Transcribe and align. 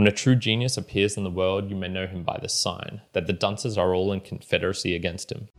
When 0.00 0.08
a 0.08 0.12
true 0.12 0.34
genius 0.34 0.78
appears 0.78 1.18
in 1.18 1.24
the 1.24 1.30
world, 1.30 1.68
you 1.68 1.76
may 1.76 1.88
know 1.88 2.06
him 2.06 2.22
by 2.22 2.38
this 2.40 2.54
sign 2.54 3.02
that 3.12 3.26
the 3.26 3.34
dunces 3.34 3.76
are 3.76 3.94
all 3.94 4.14
in 4.14 4.20
confederacy 4.20 4.94
against 4.94 5.30
him. 5.30 5.50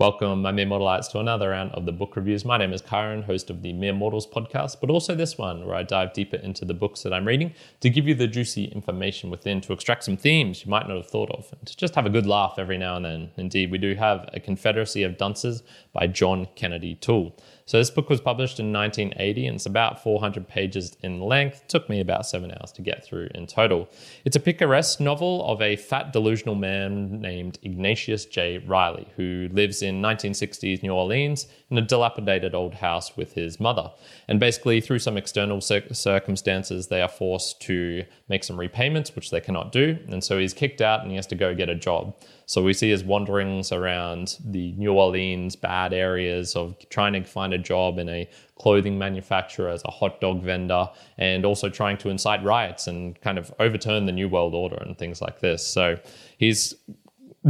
Welcome, 0.00 0.40
my 0.40 0.50
mere 0.50 0.64
mortalites, 0.64 1.10
to 1.10 1.18
another 1.18 1.50
round 1.50 1.72
of 1.72 1.84
the 1.84 1.92
book 1.92 2.16
reviews. 2.16 2.42
My 2.42 2.56
name 2.56 2.72
is 2.72 2.80
Kyrin, 2.80 3.22
host 3.22 3.50
of 3.50 3.60
the 3.60 3.74
Mere 3.74 3.92
Mortals 3.92 4.26
podcast, 4.26 4.80
but 4.80 4.88
also 4.88 5.14
this 5.14 5.36
one 5.36 5.66
where 5.66 5.76
I 5.76 5.82
dive 5.82 6.14
deeper 6.14 6.36
into 6.36 6.64
the 6.64 6.72
books 6.72 7.02
that 7.02 7.12
I'm 7.12 7.26
reading 7.26 7.52
to 7.80 7.90
give 7.90 8.08
you 8.08 8.14
the 8.14 8.26
juicy 8.26 8.64
information 8.64 9.28
within 9.28 9.60
to 9.60 9.74
extract 9.74 10.04
some 10.04 10.16
themes 10.16 10.64
you 10.64 10.70
might 10.70 10.88
not 10.88 10.96
have 10.96 11.10
thought 11.10 11.30
of 11.32 11.52
and 11.52 11.68
to 11.68 11.76
just 11.76 11.94
have 11.96 12.06
a 12.06 12.08
good 12.08 12.26
laugh 12.26 12.54
every 12.56 12.78
now 12.78 12.96
and 12.96 13.04
then. 13.04 13.30
Indeed, 13.36 13.70
we 13.70 13.76
do 13.76 13.94
have 13.94 14.26
A 14.32 14.40
Confederacy 14.40 15.02
of 15.02 15.18
Dunces 15.18 15.62
by 15.92 16.06
John 16.06 16.48
Kennedy 16.54 16.94
Toole. 16.94 17.36
So 17.70 17.78
this 17.78 17.88
book 17.88 18.10
was 18.10 18.20
published 18.20 18.58
in 18.58 18.72
1980 18.72 19.46
and 19.46 19.54
it's 19.54 19.64
about 19.64 20.02
400 20.02 20.48
pages 20.48 20.96
in 21.02 21.20
length. 21.20 21.62
It 21.62 21.68
took 21.68 21.88
me 21.88 22.00
about 22.00 22.26
seven 22.26 22.50
hours 22.50 22.72
to 22.72 22.82
get 22.82 23.04
through 23.04 23.28
in 23.32 23.46
total. 23.46 23.88
It's 24.24 24.34
a 24.34 24.40
picaresque 24.40 24.98
novel 24.98 25.46
of 25.46 25.62
a 25.62 25.76
fat 25.76 26.12
delusional 26.12 26.56
man 26.56 27.20
named 27.20 27.60
Ignatius 27.62 28.24
J. 28.24 28.58
Reilly, 28.58 29.06
who 29.14 29.48
lives 29.52 29.82
in 29.82 30.02
1960s 30.02 30.82
New 30.82 30.90
Orleans 30.90 31.46
in 31.70 31.78
a 31.78 31.80
dilapidated 31.80 32.56
old 32.56 32.74
house 32.74 33.16
with 33.16 33.34
his 33.34 33.60
mother. 33.60 33.92
And 34.26 34.40
basically, 34.40 34.80
through 34.80 34.98
some 34.98 35.16
external 35.16 35.60
cir- 35.60 35.94
circumstances, 35.94 36.88
they 36.88 37.00
are 37.00 37.08
forced 37.08 37.60
to 37.62 38.04
make 38.28 38.42
some 38.42 38.58
repayments, 38.58 39.14
which 39.14 39.30
they 39.30 39.40
cannot 39.40 39.70
do. 39.70 39.96
And 40.08 40.24
so 40.24 40.38
he's 40.38 40.54
kicked 40.54 40.80
out 40.80 41.02
and 41.02 41.10
he 41.10 41.14
has 41.14 41.28
to 41.28 41.36
go 41.36 41.54
get 41.54 41.68
a 41.68 41.76
job. 41.76 42.16
So 42.50 42.64
we 42.64 42.72
see 42.72 42.90
his 42.90 43.04
wanderings 43.04 43.70
around 43.70 44.36
the 44.44 44.72
New 44.72 44.92
Orleans 44.92 45.54
bad 45.54 45.92
areas 45.92 46.56
of 46.56 46.74
trying 46.88 47.12
to 47.12 47.22
find 47.22 47.54
a 47.54 47.58
job 47.58 47.96
in 47.96 48.08
a 48.08 48.28
clothing 48.56 48.98
manufacturer 48.98 49.68
as 49.68 49.84
a 49.84 49.90
hot 49.92 50.20
dog 50.20 50.42
vendor 50.42 50.88
and 51.16 51.44
also 51.44 51.68
trying 51.68 51.96
to 51.98 52.08
incite 52.08 52.42
riots 52.42 52.88
and 52.88 53.20
kind 53.20 53.38
of 53.38 53.54
overturn 53.60 54.04
the 54.04 54.10
New 54.10 54.28
World 54.28 54.52
Order 54.52 54.82
and 54.84 54.98
things 54.98 55.22
like 55.22 55.38
this. 55.38 55.64
So 55.64 55.96
he's 56.38 56.74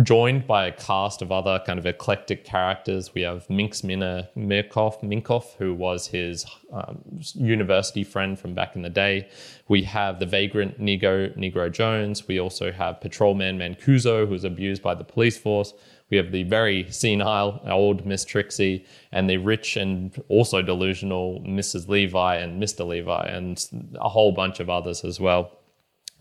joined 0.02 0.46
by 0.46 0.66
a 0.66 0.72
cast 0.72 1.20
of 1.20 1.32
other 1.32 1.60
kind 1.66 1.78
of 1.78 1.84
eclectic 1.84 2.44
characters. 2.44 3.12
We 3.12 3.22
have 3.22 3.50
Minx 3.50 3.82
Minna 3.82 4.28
Mirkov, 4.36 5.02
Minkoff, 5.02 5.56
who 5.56 5.74
was 5.74 6.06
his 6.06 6.46
um, 6.72 7.02
university 7.34 8.04
friend 8.04 8.38
from 8.38 8.54
back 8.54 8.76
in 8.76 8.82
the 8.82 8.90
day. 8.90 9.28
We 9.66 9.82
have 9.82 10.20
the 10.20 10.26
vagrant 10.26 10.80
Negro, 10.80 11.36
Negro 11.36 11.72
Jones. 11.72 12.28
We 12.28 12.38
also 12.38 12.70
have 12.70 13.00
patrolman 13.00 13.58
Mancuso, 13.58 14.28
who's 14.28 14.44
abused 14.44 14.80
by 14.80 14.94
the 14.94 15.04
police 15.04 15.36
force. 15.36 15.74
We 16.08 16.16
have 16.16 16.30
the 16.30 16.44
very 16.44 16.90
senile 16.90 17.60
old 17.66 18.06
Miss 18.06 18.24
Trixie 18.24 18.84
and 19.10 19.28
the 19.28 19.38
rich 19.38 19.76
and 19.76 20.22
also 20.28 20.62
delusional 20.62 21.40
Mrs. 21.40 21.88
Levi 21.88 22.36
and 22.36 22.62
Mr. 22.62 22.86
Levi 22.86 23.26
and 23.26 23.92
a 23.96 24.08
whole 24.08 24.32
bunch 24.32 24.60
of 24.60 24.70
others 24.70 25.04
as 25.04 25.18
well. 25.18 25.59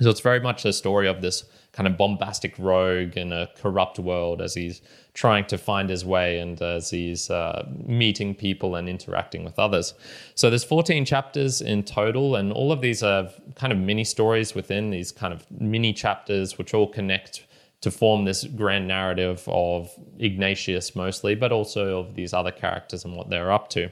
So 0.01 0.09
it's 0.09 0.21
very 0.21 0.39
much 0.39 0.63
a 0.63 0.71
story 0.71 1.07
of 1.07 1.21
this 1.21 1.43
kind 1.73 1.85
of 1.85 1.97
bombastic 1.97 2.55
rogue 2.57 3.17
in 3.17 3.33
a 3.33 3.49
corrupt 3.57 3.99
world 3.99 4.41
as 4.41 4.53
he's 4.53 4.81
trying 5.13 5.45
to 5.45 5.57
find 5.57 5.89
his 5.89 6.05
way 6.05 6.39
and 6.39 6.61
as 6.61 6.89
he's 6.89 7.29
uh, 7.29 7.67
meeting 7.85 8.33
people 8.33 8.75
and 8.75 8.87
interacting 8.87 9.43
with 9.43 9.59
others. 9.59 9.93
So 10.35 10.49
there's 10.49 10.63
14 10.63 11.03
chapters 11.03 11.61
in 11.61 11.83
total, 11.83 12.37
and 12.37 12.53
all 12.53 12.71
of 12.71 12.81
these 12.81 13.03
are 13.03 13.29
kind 13.55 13.73
of 13.73 13.79
mini 13.79 14.05
stories 14.05 14.55
within 14.55 14.89
these 14.89 15.11
kind 15.11 15.33
of 15.33 15.45
mini 15.51 15.91
chapters, 15.91 16.57
which 16.57 16.73
all 16.73 16.87
connect 16.87 17.45
to 17.81 17.91
form 17.91 18.25
this 18.25 18.45
grand 18.45 18.87
narrative 18.87 19.43
of 19.47 19.91
Ignatius 20.17 20.95
mostly, 20.95 21.35
but 21.35 21.51
also 21.51 21.99
of 21.99 22.15
these 22.15 22.33
other 22.33 22.51
characters 22.51 23.05
and 23.05 23.15
what 23.15 23.29
they're 23.29 23.51
up 23.51 23.69
to. 23.69 23.89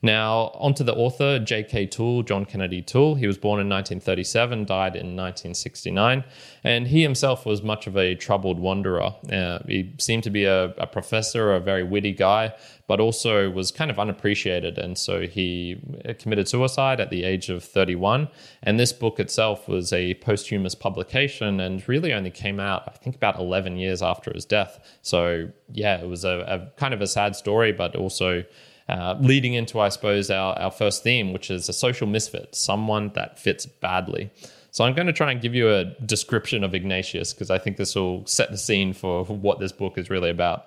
Now, 0.00 0.52
onto 0.54 0.84
the 0.84 0.94
author, 0.94 1.40
J.K. 1.40 1.86
Toole, 1.86 2.22
John 2.22 2.44
Kennedy 2.44 2.82
Toole. 2.82 3.16
He 3.16 3.26
was 3.26 3.36
born 3.36 3.60
in 3.60 3.68
1937, 3.68 4.64
died 4.64 4.94
in 4.94 5.16
1969, 5.16 6.24
and 6.62 6.86
he 6.86 7.02
himself 7.02 7.44
was 7.44 7.62
much 7.62 7.88
of 7.88 7.96
a 7.96 8.14
troubled 8.14 8.60
wanderer. 8.60 9.14
Uh, 9.30 9.58
he 9.66 9.92
seemed 9.98 10.22
to 10.22 10.30
be 10.30 10.44
a, 10.44 10.66
a, 10.76 10.86
professor, 10.86 11.52
a 11.52 11.58
very 11.58 11.82
witty 11.82 12.12
guy, 12.12 12.54
but 12.86 13.00
also 13.00 13.50
was 13.50 13.72
kind 13.72 13.90
of 13.90 13.98
unappreciated, 13.98 14.78
and 14.78 14.96
so 14.96 15.26
he 15.26 15.80
committed 16.20 16.48
suicide 16.48 17.00
at 17.00 17.10
the 17.10 17.24
age 17.24 17.48
of 17.48 17.64
31. 17.64 18.28
And 18.62 18.78
this 18.78 18.92
book 18.92 19.18
itself 19.18 19.66
was 19.66 19.92
a 19.92 20.14
posthumous 20.14 20.76
publication 20.76 21.58
and 21.58 21.86
really 21.88 22.12
only 22.12 22.30
came 22.30 22.60
out, 22.60 22.84
I 22.86 22.92
think, 22.92 23.16
about 23.16 23.38
11 23.38 23.76
years 23.76 24.00
after 24.00 24.32
his 24.32 24.44
death. 24.44 24.78
So, 25.02 25.50
yeah, 25.72 25.96
it 25.96 26.08
was 26.08 26.24
a, 26.24 26.44
a 26.46 26.78
kind 26.78 26.94
of 26.94 27.00
a 27.00 27.06
sad 27.08 27.34
story, 27.34 27.72
but 27.72 27.96
also 27.96 28.44
uh, 28.88 29.16
leading 29.20 29.54
into, 29.54 29.80
I 29.80 29.90
suppose, 29.90 30.30
our, 30.30 30.58
our 30.58 30.70
first 30.70 31.02
theme, 31.02 31.32
which 31.32 31.50
is 31.50 31.68
a 31.68 31.72
social 31.72 32.06
misfit, 32.06 32.54
someone 32.54 33.10
that 33.14 33.38
fits 33.38 33.66
badly. 33.66 34.30
So 34.70 34.84
I'm 34.84 34.94
going 34.94 35.06
to 35.06 35.12
try 35.12 35.32
and 35.32 35.40
give 35.40 35.54
you 35.54 35.70
a 35.70 35.84
description 36.06 36.62
of 36.64 36.74
Ignatius 36.74 37.32
because 37.32 37.50
I 37.50 37.58
think 37.58 37.76
this 37.76 37.94
will 37.94 38.24
set 38.26 38.50
the 38.50 38.58
scene 38.58 38.92
for 38.92 39.24
what 39.24 39.60
this 39.60 39.72
book 39.72 39.98
is 39.98 40.08
really 40.08 40.30
about. 40.30 40.66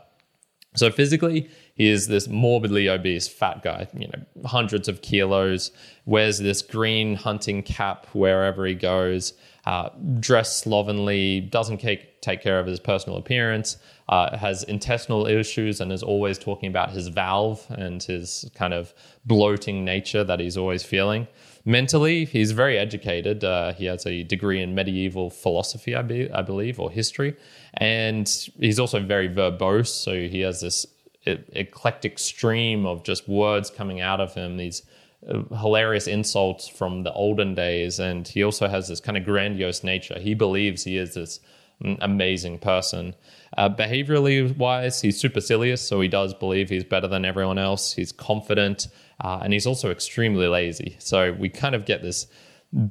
So 0.75 0.89
physically, 0.89 1.49
he 1.75 1.89
is 1.89 2.07
this 2.07 2.29
morbidly 2.29 2.87
obese 2.87 3.27
fat 3.27 3.61
guy, 3.61 3.87
you 3.93 4.07
know, 4.07 4.47
hundreds 4.47 4.87
of 4.87 5.01
kilos, 5.01 5.71
wears 6.05 6.39
this 6.39 6.61
green 6.61 7.15
hunting 7.15 7.61
cap 7.61 8.07
wherever 8.13 8.65
he 8.65 8.73
goes, 8.73 9.33
uh, 9.65 9.89
dressed 10.19 10.59
slovenly, 10.59 11.41
doesn't 11.41 11.79
take, 11.79 12.21
take 12.21 12.41
care 12.41 12.57
of 12.57 12.65
his 12.67 12.79
personal 12.79 13.17
appearance, 13.17 13.77
uh, 14.07 14.37
has 14.37 14.63
intestinal 14.63 15.27
issues 15.27 15.81
and 15.81 15.91
is 15.91 16.03
always 16.03 16.37
talking 16.37 16.69
about 16.69 16.91
his 16.91 17.09
valve 17.09 17.65
and 17.69 18.01
his 18.03 18.49
kind 18.55 18.73
of 18.73 18.93
bloating 19.25 19.83
nature 19.83 20.23
that 20.23 20.39
he's 20.39 20.55
always 20.55 20.83
feeling. 20.83 21.27
Mentally, 21.65 22.25
he's 22.25 22.51
very 22.51 22.77
educated. 22.77 23.43
Uh, 23.43 23.73
he 23.73 23.85
has 23.85 24.05
a 24.05 24.23
degree 24.23 24.61
in 24.61 24.73
medieval 24.73 25.29
philosophy, 25.29 25.95
I, 25.95 26.01
be, 26.01 26.31
I 26.31 26.41
believe, 26.41 26.79
or 26.79 26.89
history. 26.89 27.35
And 27.75 28.27
he's 28.59 28.79
also 28.79 28.99
very 28.99 29.29
verbose. 29.29 29.87
So 29.87 30.13
he 30.13 30.41
has 30.41 30.61
this 30.61 30.85
eclectic 31.25 32.17
stream 32.17 32.85
of 32.85 33.03
just 33.03 33.27
words 33.27 33.69
coming 33.69 34.01
out 34.01 34.19
of 34.19 34.33
him, 34.33 34.57
these 34.57 34.81
uh, 35.27 35.43
hilarious 35.55 36.07
insults 36.07 36.67
from 36.67 37.03
the 37.03 37.13
olden 37.13 37.53
days. 37.53 37.99
And 37.99 38.27
he 38.27 38.43
also 38.43 38.67
has 38.67 38.87
this 38.87 38.99
kind 38.99 39.17
of 39.17 39.23
grandiose 39.23 39.83
nature. 39.83 40.19
He 40.19 40.33
believes 40.33 40.83
he 40.83 40.97
is 40.97 41.13
this 41.13 41.39
amazing 42.01 42.59
person. 42.59 43.15
Uh, 43.57 43.69
behaviorally 43.69 44.55
wise, 44.55 45.01
he's 45.01 45.19
supercilious, 45.19 45.85
so 45.85 45.99
he 45.99 46.07
does 46.07 46.33
believe 46.33 46.69
he's 46.69 46.83
better 46.83 47.07
than 47.07 47.25
everyone 47.25 47.57
else. 47.57 47.93
He's 47.93 48.11
confident, 48.11 48.87
uh, 49.19 49.39
and 49.43 49.53
he's 49.53 49.65
also 49.65 49.91
extremely 49.91 50.47
lazy. 50.47 50.95
So 50.99 51.33
we 51.33 51.49
kind 51.49 51.75
of 51.75 51.85
get 51.85 52.01
this 52.01 52.27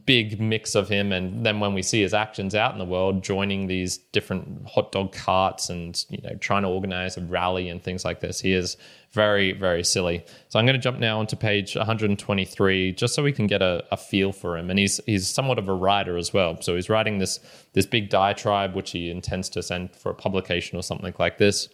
big 0.05 0.39
mix 0.39 0.75
of 0.75 0.91
him 0.91 1.11
and 1.11 1.47
then 1.47 1.59
when 1.59 1.73
we 1.73 1.83
see 1.83 2.03
his 2.03 2.13
actions 2.13 2.55
out 2.55 2.73
in 2.73 2.79
the 2.79 2.85
world 2.85 3.25
joining 3.25 3.67
these 3.67 3.97
different 3.97 4.67
hot 4.67 4.93
dog 4.93 5.11
carts 5.11 5.71
and 5.71 6.05
you 6.11 6.21
know 6.21 6.35
trying 6.35 6.63
to 6.63 6.69
organize 6.69 7.17
a 7.17 7.23
rally 7.23 7.67
and 7.71 7.83
things 7.83 8.05
like 8.05 8.21
this 8.21 8.41
he 8.41 8.53
is 8.53 8.77
very 9.13 9.53
very 9.53 9.83
silly. 9.83 10.25
So 10.49 10.59
i'm 10.59 10.67
going 10.67 10.75
to 10.75 10.83
jump 10.83 10.99
now 10.99 11.19
onto 11.19 11.37
page 11.37 11.77
123 11.77 12.93
just 12.93 13.15
so 13.15 13.23
we 13.23 13.33
can 13.33 13.47
get 13.47 13.63
a, 13.63 13.85
a 13.91 13.97
feel 13.97 14.33
for 14.33 14.57
him. 14.57 14.71
And 14.71 14.79
he's 14.79 15.01
he's 15.07 15.29
somewhat 15.29 15.59
of 15.59 15.69
a 15.69 15.75
writer 15.75 16.17
as 16.17 16.33
well. 16.33 16.61
So 16.61 16.75
he's 16.77 16.89
writing 16.89 17.19
this 17.19 17.41
this 17.73 17.87
big 17.87 18.09
diatribe 18.09 18.75
which 18.75 18.93
he 18.93 19.11
intends 19.11 19.49
to 19.51 19.63
send 19.63 19.95
for 19.97 20.11
a 20.11 20.15
publication 20.15 20.79
or 20.79 20.83
something 20.83 21.15
like 21.19 21.39
this. 21.39 21.69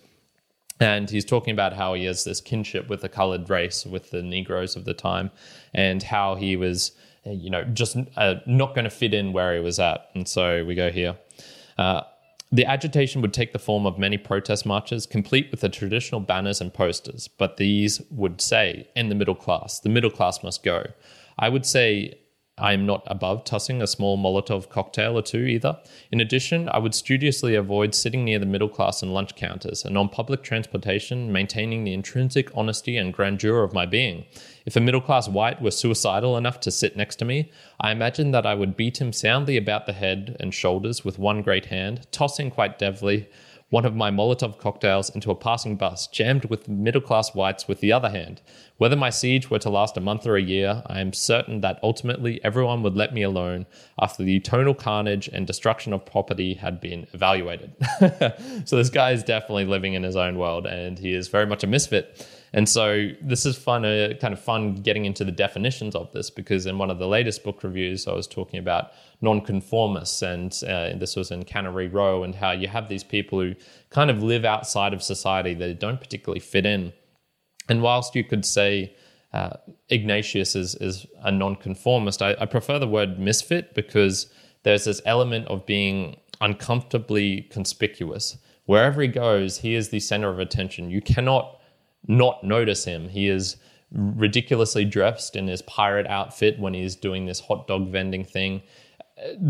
And 0.78 1.08
he's 1.08 1.24
talking 1.24 1.52
about 1.52 1.72
how 1.72 1.94
he 1.94 2.04
has 2.04 2.24
this 2.24 2.40
kinship 2.40 2.88
with 2.88 3.00
the 3.00 3.08
colored 3.08 3.48
race 3.48 3.86
with 3.86 4.10
the 4.10 4.22
negroes 4.22 4.76
of 4.76 4.84
the 4.84 4.94
time 4.94 5.30
and 5.72 6.02
how 6.02 6.34
he 6.34 6.54
was 6.56 6.92
you 7.32 7.50
know, 7.50 7.64
just 7.64 7.96
uh, 8.16 8.36
not 8.46 8.74
going 8.74 8.84
to 8.84 8.90
fit 8.90 9.14
in 9.14 9.32
where 9.32 9.54
he 9.54 9.60
was 9.60 9.78
at. 9.78 10.08
And 10.14 10.26
so 10.26 10.64
we 10.64 10.74
go 10.74 10.90
here. 10.90 11.16
Uh, 11.78 12.02
the 12.52 12.64
agitation 12.64 13.22
would 13.22 13.34
take 13.34 13.52
the 13.52 13.58
form 13.58 13.86
of 13.86 13.98
many 13.98 14.16
protest 14.16 14.64
marches, 14.64 15.04
complete 15.04 15.50
with 15.50 15.60
the 15.60 15.68
traditional 15.68 16.20
banners 16.20 16.60
and 16.60 16.72
posters, 16.72 17.28
but 17.28 17.56
these 17.56 18.00
would 18.10 18.40
say, 18.40 18.88
"In 18.94 19.08
the 19.08 19.16
middle 19.16 19.34
class, 19.34 19.80
the 19.80 19.88
middle 19.88 20.10
class 20.10 20.42
must 20.42 20.62
go." 20.62 20.86
I 21.38 21.48
would 21.48 21.66
say 21.66 22.18
I 22.58 22.72
am 22.72 22.86
not 22.86 23.02
above 23.06 23.44
tossing 23.44 23.82
a 23.82 23.86
small 23.86 24.16
Molotov 24.16 24.70
cocktail 24.70 25.18
or 25.18 25.20
two 25.20 25.44
either. 25.44 25.78
In 26.10 26.22
addition, 26.22 26.70
I 26.70 26.78
would 26.78 26.94
studiously 26.94 27.54
avoid 27.54 27.94
sitting 27.94 28.24
near 28.24 28.38
the 28.38 28.46
middle 28.46 28.70
class 28.70 29.02
and 29.02 29.12
lunch 29.12 29.34
counters, 29.36 29.84
and 29.84 29.98
on 29.98 30.08
public 30.08 30.42
transportation, 30.42 31.30
maintaining 31.30 31.84
the 31.84 31.92
intrinsic 31.92 32.50
honesty 32.54 32.96
and 32.96 33.12
grandeur 33.12 33.62
of 33.62 33.74
my 33.74 33.84
being. 33.84 34.24
If 34.64 34.74
a 34.74 34.80
middle 34.80 35.02
class 35.02 35.28
white 35.28 35.60
were 35.60 35.70
suicidal 35.70 36.38
enough 36.38 36.58
to 36.60 36.70
sit 36.70 36.96
next 36.96 37.16
to 37.16 37.26
me, 37.26 37.50
I 37.78 37.90
imagine 37.92 38.30
that 38.30 38.46
I 38.46 38.54
would 38.54 38.74
beat 38.74 39.02
him 39.02 39.12
soundly 39.12 39.58
about 39.58 39.84
the 39.84 39.92
head 39.92 40.34
and 40.40 40.54
shoulders 40.54 41.04
with 41.04 41.18
one 41.18 41.42
great 41.42 41.66
hand, 41.66 42.06
tossing 42.10 42.50
quite 42.50 42.78
deftly 42.78 43.28
one 43.68 43.84
of 43.84 43.96
my 43.96 44.12
Molotov 44.12 44.58
cocktails 44.58 45.10
into 45.10 45.30
a 45.30 45.34
passing 45.34 45.76
bus, 45.76 46.06
jammed 46.06 46.44
with 46.44 46.68
middle 46.68 47.00
class 47.00 47.34
whites 47.34 47.66
with 47.66 47.80
the 47.80 47.92
other 47.92 48.10
hand. 48.10 48.40
Whether 48.76 48.94
my 48.94 49.10
siege 49.10 49.50
were 49.50 49.58
to 49.58 49.70
last 49.70 49.96
a 49.96 50.00
month 50.00 50.24
or 50.24 50.36
a 50.36 50.42
year, 50.42 50.84
I 50.86 51.00
am 51.00 51.12
certain 51.12 51.62
that 51.62 51.80
ultimately 51.82 52.42
everyone 52.44 52.84
would 52.84 52.96
let 52.96 53.12
me 53.12 53.22
alone 53.22 53.66
after 54.00 54.22
the 54.22 54.38
tonal 54.38 54.74
carnage 54.74 55.28
and 55.28 55.46
destruction 55.46 55.92
of 55.92 56.06
property 56.06 56.54
had 56.54 56.80
been 56.80 57.08
evaluated. 57.12 57.74
so 58.64 58.76
this 58.76 58.90
guy 58.90 59.10
is 59.10 59.24
definitely 59.24 59.64
living 59.64 59.94
in 59.94 60.04
his 60.04 60.14
own 60.14 60.38
world 60.38 60.66
and 60.66 60.98
he 60.98 61.12
is 61.12 61.26
very 61.26 61.46
much 61.46 61.64
a 61.64 61.66
misfit. 61.66 62.24
And 62.56 62.66
so 62.66 63.10
this 63.20 63.44
is 63.44 63.54
fun, 63.54 63.84
uh, 63.84 64.14
kind 64.18 64.32
of 64.32 64.40
fun 64.40 64.76
getting 64.76 65.04
into 65.04 65.24
the 65.24 65.30
definitions 65.30 65.94
of 65.94 66.10
this 66.12 66.30
because 66.30 66.64
in 66.64 66.78
one 66.78 66.90
of 66.90 66.98
the 66.98 67.06
latest 67.06 67.44
book 67.44 67.62
reviews, 67.62 68.08
I 68.08 68.14
was 68.14 68.26
talking 68.26 68.58
about 68.58 68.92
nonconformists, 69.20 70.22
and 70.22 70.50
uh, 70.66 70.96
this 70.96 71.16
was 71.16 71.30
in 71.30 71.44
Cannery 71.44 71.86
Row, 71.86 72.24
and 72.24 72.34
how 72.34 72.52
you 72.52 72.66
have 72.66 72.88
these 72.88 73.04
people 73.04 73.40
who 73.40 73.54
kind 73.90 74.10
of 74.10 74.22
live 74.22 74.46
outside 74.46 74.94
of 74.94 75.02
society 75.02 75.52
that 75.52 75.78
don't 75.78 76.00
particularly 76.00 76.40
fit 76.40 76.64
in. 76.64 76.94
And 77.68 77.82
whilst 77.82 78.14
you 78.14 78.24
could 78.24 78.46
say 78.46 78.96
uh, 79.34 79.58
Ignatius 79.90 80.56
is, 80.56 80.76
is 80.76 81.06
a 81.22 81.30
nonconformist, 81.30 82.22
I, 82.22 82.36
I 82.40 82.46
prefer 82.46 82.78
the 82.78 82.88
word 82.88 83.18
misfit 83.18 83.74
because 83.74 84.32
there's 84.62 84.86
this 84.86 85.02
element 85.04 85.46
of 85.48 85.66
being 85.66 86.16
uncomfortably 86.40 87.42
conspicuous. 87.50 88.38
Wherever 88.64 89.02
he 89.02 89.08
goes, 89.08 89.58
he 89.58 89.74
is 89.74 89.90
the 89.90 90.00
center 90.00 90.30
of 90.30 90.38
attention. 90.38 90.88
You 90.88 91.02
cannot 91.02 91.55
not 92.08 92.44
notice 92.44 92.84
him. 92.84 93.08
He 93.08 93.28
is 93.28 93.56
ridiculously 93.92 94.84
dressed 94.84 95.36
in 95.36 95.46
his 95.46 95.62
pirate 95.62 96.06
outfit 96.06 96.58
when 96.58 96.74
he's 96.74 96.96
doing 96.96 97.26
this 97.26 97.40
hot 97.40 97.66
dog 97.66 97.88
vending 97.88 98.24
thing. 98.24 98.62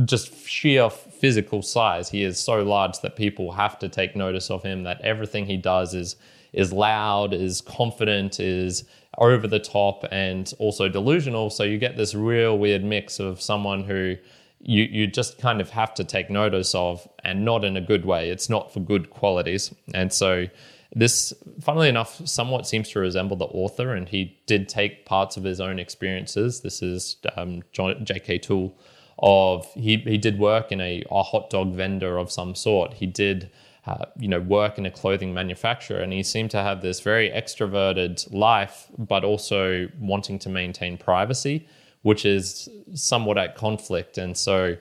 Just 0.05 0.47
sheer 0.47 0.91
physical 0.91 1.63
size. 1.63 2.09
He 2.09 2.23
is 2.23 2.39
so 2.39 2.63
large 2.63 3.01
that 3.01 3.17
people 3.17 3.53
have 3.53 3.79
to 3.81 3.89
take 3.89 4.15
notice 4.15 4.51
of 4.51 4.63
him, 4.63 4.85
that 4.85 5.01
everything 5.01 5.47
he 5.47 5.57
does 5.57 5.95
is 5.95 6.17
is 6.53 6.73
loud, 6.73 7.35
is 7.35 7.61
confident, 7.61 8.41
is 8.41 8.85
over 9.19 9.47
the 9.47 9.59
top, 9.59 10.07
and 10.11 10.55
also 10.59 10.89
delusional. 10.89 11.51
So 11.51 11.65
you 11.65 11.79
get 11.79 11.97
this 11.97 12.15
real 12.15 12.59
weird 12.59 12.85
mix 12.85 13.19
of 13.19 13.43
someone 13.43 13.83
who 13.85 14.17
you 14.61 14.85
you 14.85 15.07
just 15.07 15.39
kind 15.39 15.61
of 15.61 15.71
have 15.71 15.95
to 15.95 16.05
take 16.05 16.31
notice 16.31 16.75
of, 16.75 17.07
and 17.25 17.45
not 17.45 17.65
in 17.65 17.77
a 17.77 17.81
good 17.81 18.05
way. 18.05 18.31
It's 18.31 18.49
not 18.49 18.73
for 18.73 18.81
good 18.81 19.11
qualities, 19.11 19.75
and 19.95 20.13
so 20.13 20.47
this, 20.95 21.33
funnily 21.61 21.89
enough, 21.89 22.27
somewhat 22.27 22.67
seems 22.67 22.91
to 22.91 23.01
resemble 23.01 23.37
the 23.37 23.47
author, 23.47 23.95
and 23.95 24.09
he 24.09 24.39
did 24.47 24.69
take 24.69 25.05
parts 25.05 25.37
of 25.37 25.45
his 25.45 25.61
own 25.61 25.79
experiences. 25.79 26.61
This 26.61 26.83
is 26.83 27.17
um, 27.37 27.63
J.K. 27.73 28.39
Toole. 28.39 28.77
Of 29.19 29.73
he 29.73 29.97
he 29.97 30.19
did 30.19 30.39
work 30.39 30.71
in 30.71 30.81
a, 30.81 31.03
a 31.11 31.23
hot 31.23 31.49
dog 31.49 31.73
vendor 31.73 32.19
of 32.19 32.31
some 32.31 32.55
sort. 32.55 32.95
He 32.95 33.07
did. 33.07 33.51
Uh, 33.87 34.05
you 34.19 34.27
know, 34.27 34.41
work 34.41 34.79
in 34.79 34.85
a 34.85 34.91
clothing 34.91 35.33
manufacturer, 35.33 36.01
and 36.01 36.13
he 36.13 36.21
seemed 36.21 36.51
to 36.51 36.61
have 36.61 36.83
this 36.83 36.99
very 36.99 37.31
extroverted 37.31 38.27
life, 38.35 38.89
but 38.99 39.23
also 39.23 39.87
wanting 40.01 40.41
to 40.41 40.49
maintain 40.49 40.99
privacy 40.99 41.69
which 42.07 42.25
is 42.25 42.69
somewhat 42.95 43.37
at 43.37 43.57
conflict. 43.57 44.17
And 44.17 44.37
so 44.37 44.77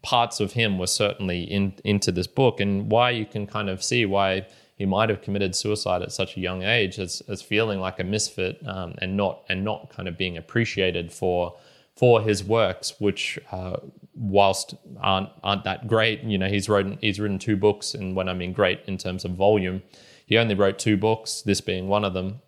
parts 0.00 0.40
of 0.40 0.52
him 0.52 0.78
were 0.78 0.86
certainly 0.86 1.42
in, 1.42 1.74
into 1.84 2.10
this 2.10 2.26
book, 2.26 2.60
and 2.60 2.90
why 2.90 3.10
you 3.10 3.26
can 3.26 3.46
kind 3.46 3.68
of 3.68 3.82
see 3.84 4.06
why 4.06 4.46
he 4.82 4.86
might 4.86 5.08
have 5.08 5.22
committed 5.22 5.54
suicide 5.54 6.02
at 6.02 6.10
such 6.10 6.36
a 6.36 6.40
young 6.40 6.64
age 6.64 6.98
as, 6.98 7.22
as 7.28 7.40
feeling 7.40 7.78
like 7.78 8.00
a 8.00 8.04
misfit 8.04 8.60
um, 8.66 8.96
and 8.98 9.16
not 9.16 9.44
and 9.48 9.64
not 9.64 9.90
kind 9.90 10.08
of 10.08 10.18
being 10.18 10.36
appreciated 10.36 11.12
for 11.12 11.56
for 11.94 12.20
his 12.20 12.42
works, 12.42 12.94
which 12.98 13.38
uh, 13.52 13.76
whilst 14.16 14.74
aren't 15.00 15.28
aren't 15.44 15.62
that 15.62 15.86
great, 15.86 16.24
you 16.24 16.36
know, 16.36 16.48
he's 16.48 16.68
written 16.68 16.98
he's 17.00 17.20
written 17.20 17.38
two 17.38 17.56
books, 17.56 17.94
and 17.94 18.16
when 18.16 18.28
I 18.28 18.34
mean 18.34 18.52
great 18.52 18.80
in 18.86 18.98
terms 18.98 19.24
of 19.24 19.30
volume, 19.36 19.84
he 20.26 20.36
only 20.36 20.56
wrote 20.56 20.80
two 20.80 20.96
books, 20.96 21.42
this 21.42 21.60
being 21.60 21.86
one 21.86 22.04
of 22.04 22.12
them, 22.12 22.40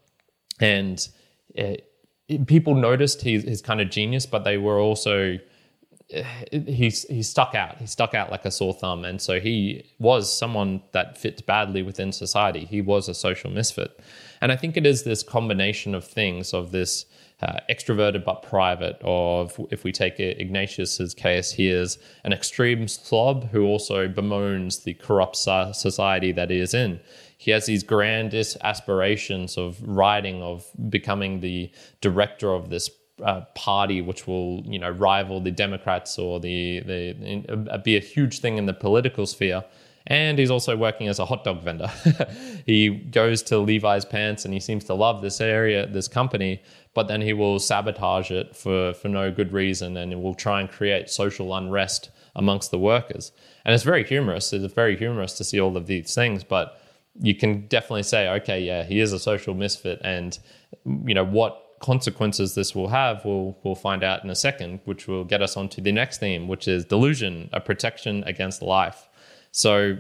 and. 0.59 1.09
It, 1.55 1.89
people 2.47 2.75
noticed 2.75 3.21
his, 3.21 3.45
his 3.45 3.61
kind 3.61 3.83
of 3.83 3.91
genius, 3.91 4.25
but 4.25 4.45
they 4.45 4.57
were 4.57 4.79
also 4.81 5.39
he's 6.51 7.05
he 7.05 7.23
stuck 7.23 7.55
out. 7.55 7.79
He 7.79 7.87
stuck 7.87 8.15
out 8.15 8.31
like 8.31 8.45
a 8.45 8.51
sore 8.51 8.75
thumb, 8.75 9.05
and 9.05 9.21
so 9.21 9.41
he 9.41 9.85
was 9.99 10.33
someone 10.33 10.83
that 10.93 11.19
fits 11.19 11.41
badly 11.43 11.83
within 11.83 12.13
society. 12.13 12.65
He 12.65 12.81
was 12.81 13.09
a 13.09 13.15
social 13.15 13.51
misfit, 13.51 13.99
and 14.41 14.53
I 14.53 14.57
think 14.57 14.77
it 14.77 14.87
is 14.87 15.05
this 15.05 15.23
combination 15.23 15.95
of 15.95 16.05
things 16.05 16.53
of 16.53 16.73
this. 16.73 17.07
Uh, 17.43 17.59
extroverted 17.69 18.25
but 18.25 18.43
private, 18.43 18.97
Of 19.03 19.59
if, 19.59 19.73
if 19.73 19.85
we 19.85 19.91
take 19.91 20.21
Ignatius's 20.21 21.15
case, 21.15 21.51
he 21.51 21.69
is 21.69 21.99
an 22.23 22.33
extreme 22.33 22.87
slob 22.87 23.51
who 23.51 23.67
also 23.67 24.07
bemoans 24.07 24.85
the 24.85 24.95
corrupt 24.95 25.37
society 25.37 26.31
that 26.31 26.49
he 26.49 26.59
is 26.61 26.73
in 26.73 27.01
he 27.45 27.51
has 27.51 27.67
these 27.67 27.83
grandest 27.83 28.57
aspirations 28.63 29.59
of 29.59 29.77
writing, 29.87 30.43
of 30.43 30.65
becoming 30.89 31.41
the 31.41 31.71
director 32.01 32.55
of 32.55 32.71
this 32.71 32.89
uh, 33.23 33.43
party, 33.55 34.01
which 34.01 34.27
will 34.27 34.63
you 34.67 34.79
know 34.79 34.91
rival 34.91 35.41
the 35.41 35.51
Democrats 35.51 36.19
or 36.19 36.41
the 36.41 36.81
the 36.81 37.69
uh, 37.71 37.79
be 37.79 37.97
a 37.97 38.01
huge 38.01 38.41
thing 38.41 38.59
in 38.59 38.67
the 38.67 38.73
political 38.73 39.27
sphere. 39.27 39.65
And 40.07 40.39
he's 40.39 40.51
also 40.51 40.77
working 40.77 41.09
as 41.09 41.19
a 41.19 41.25
hot 41.25 41.45
dog 41.45 41.63
vendor. 41.63 41.91
he 42.67 42.91
goes 42.91 43.43
to 43.45 43.59
Levi's 43.59 44.05
Pants 44.05 44.45
and 44.45 44.53
he 44.53 44.61
seems 44.61 44.85
to 44.85 44.95
love 44.95 45.23
this 45.23 45.41
area, 45.41 45.87
this 45.87 46.09
company, 46.09 46.61
but 46.93 47.09
then 47.09 47.23
he 47.23 47.33
will 47.33 47.59
sabotage 47.59 48.31
it 48.31 48.55
for, 48.55 48.93
for 48.93 49.09
no 49.09 49.31
good 49.31 49.51
reason 49.51 49.97
and 49.97 50.23
will 50.23 50.35
try 50.35 50.61
and 50.61 50.71
create 50.71 51.09
social 51.09 51.55
unrest 51.55 52.11
amongst 52.37 52.71
the 52.71 52.79
workers. 52.79 53.33
And 53.65 53.75
it's 53.75 53.85
very 53.85 54.05
humorous. 54.05 54.53
It's 54.53 54.75
very 54.75 54.95
humorous 54.95 55.33
to 55.39 55.45
see 55.45 55.59
all 55.59 55.75
of 55.75 55.87
these 55.87 56.15
things, 56.15 56.45
but 56.45 56.83
you 57.21 57.35
can 57.35 57.67
definitely 57.69 58.03
say, 58.03 58.29
okay, 58.29 58.61
yeah, 58.61 58.83
he 58.83 59.01
is 59.01 59.13
a 59.13 59.19
social 59.19 59.55
misfit, 59.55 60.01
and 60.03 60.39
you 60.85 61.15
know 61.15 61.25
what 61.25 61.64
consequences 61.85 62.55
this 62.55 62.75
will 62.75 62.89
have, 62.89 63.25
we'll 63.27 63.57
we'll 63.63 63.75
find 63.89 64.03
out 64.03 64.25
in 64.25 64.31
a 64.31 64.35
second, 64.35 64.81
which 64.87 65.07
will 65.07 65.25
get 65.25 65.43
us 65.43 65.55
onto 65.57 65.83
the 65.83 65.93
next 65.93 66.19
theme, 66.19 66.49
which 66.49 66.67
is 66.67 66.85
delusion, 66.87 67.51
a 67.53 67.61
protection 67.61 68.25
against 68.25 68.63
life. 68.63 69.09
So 69.53 69.99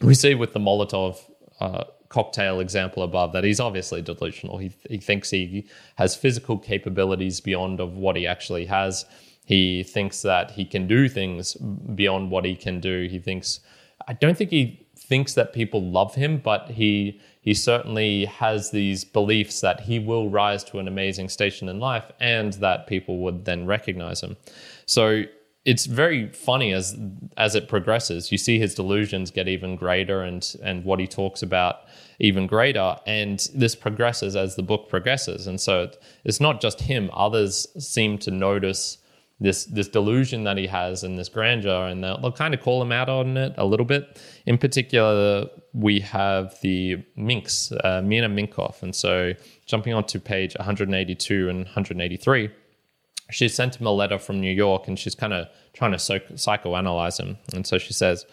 we 0.00 0.14
see 0.14 0.34
with 0.34 0.52
the 0.54 0.60
Molotov 0.60 1.18
uh, 1.60 1.84
cocktail 2.08 2.58
example 2.60 3.02
above 3.02 3.32
that 3.34 3.44
he's 3.44 3.60
obviously 3.60 4.00
delusional. 4.00 4.56
He 4.56 4.70
he 4.88 4.98
thinks 4.98 5.30
he 5.30 5.66
has 5.96 6.16
physical 6.16 6.56
capabilities 6.58 7.38
beyond 7.40 7.80
of 7.80 7.90
what 8.04 8.16
he 8.16 8.26
actually 8.26 8.66
has. 8.66 9.04
He 9.44 9.82
thinks 9.82 10.22
that 10.22 10.52
he 10.52 10.64
can 10.64 10.86
do 10.86 11.08
things 11.08 11.54
beyond 12.02 12.30
what 12.30 12.44
he 12.46 12.56
can 12.56 12.80
do. 12.80 12.96
He 13.10 13.18
thinks 13.18 13.60
I 14.08 14.14
don't 14.14 14.38
think 14.38 14.50
he 14.50 14.86
thinks 14.96 15.34
that 15.34 15.52
people 15.52 15.82
love 15.82 16.14
him, 16.14 16.38
but 16.38 16.70
he 16.70 17.20
he 17.44 17.52
certainly 17.52 18.24
has 18.24 18.70
these 18.70 19.04
beliefs 19.04 19.60
that 19.60 19.80
he 19.80 19.98
will 19.98 20.30
rise 20.30 20.64
to 20.64 20.78
an 20.78 20.88
amazing 20.88 21.28
station 21.28 21.68
in 21.68 21.78
life 21.78 22.10
and 22.18 22.54
that 22.54 22.86
people 22.86 23.18
would 23.18 23.44
then 23.44 23.66
recognize 23.66 24.22
him. 24.22 24.38
So 24.86 25.24
it's 25.66 25.84
very 25.84 26.32
funny 26.32 26.72
as 26.72 26.96
as 27.36 27.54
it 27.54 27.68
progresses. 27.68 28.32
You 28.32 28.38
see 28.38 28.58
his 28.58 28.74
delusions 28.74 29.30
get 29.30 29.46
even 29.46 29.76
greater 29.76 30.22
and 30.22 30.56
and 30.62 30.84
what 30.86 30.98
he 31.00 31.06
talks 31.06 31.42
about 31.42 31.80
even 32.18 32.46
greater. 32.46 32.96
And 33.06 33.46
this 33.54 33.74
progresses 33.74 34.36
as 34.36 34.56
the 34.56 34.62
book 34.62 34.88
progresses. 34.88 35.46
And 35.46 35.60
so 35.60 35.90
it's 36.24 36.40
not 36.40 36.62
just 36.62 36.80
him. 36.80 37.10
Others 37.12 37.66
seem 37.78 38.16
to 38.18 38.30
notice 38.30 38.98
this 39.40 39.64
this 39.64 39.88
delusion 39.88 40.44
that 40.44 40.56
he 40.56 40.66
has 40.66 41.02
and 41.02 41.18
this 41.18 41.28
grandeur, 41.28 41.86
and 41.86 42.02
they'll, 42.02 42.20
they'll 42.20 42.32
kind 42.32 42.54
of 42.54 42.60
call 42.60 42.80
him 42.80 42.92
out 42.92 43.08
on 43.08 43.36
it 43.36 43.54
a 43.56 43.64
little 43.64 43.86
bit. 43.86 44.20
In 44.46 44.58
particular, 44.58 45.46
we 45.72 46.00
have 46.00 46.58
the 46.60 47.04
Minks, 47.16 47.72
uh, 47.72 48.00
Mina 48.04 48.28
Minkoff, 48.28 48.82
and 48.82 48.94
so 48.94 49.32
jumping 49.66 49.92
onto 49.92 50.20
page 50.20 50.54
182 50.56 51.48
and 51.48 51.64
183, 51.64 52.50
she 53.30 53.48
sent 53.48 53.76
him 53.76 53.86
a 53.86 53.92
letter 53.92 54.18
from 54.18 54.40
New 54.40 54.52
York, 54.52 54.86
and 54.86 54.98
she's 54.98 55.14
kind 55.14 55.32
of 55.32 55.48
trying 55.72 55.92
to 55.92 55.98
psychoanalyze 55.98 57.18
him, 57.18 57.38
and 57.52 57.66
so 57.66 57.78
she 57.78 57.92
says. 57.92 58.24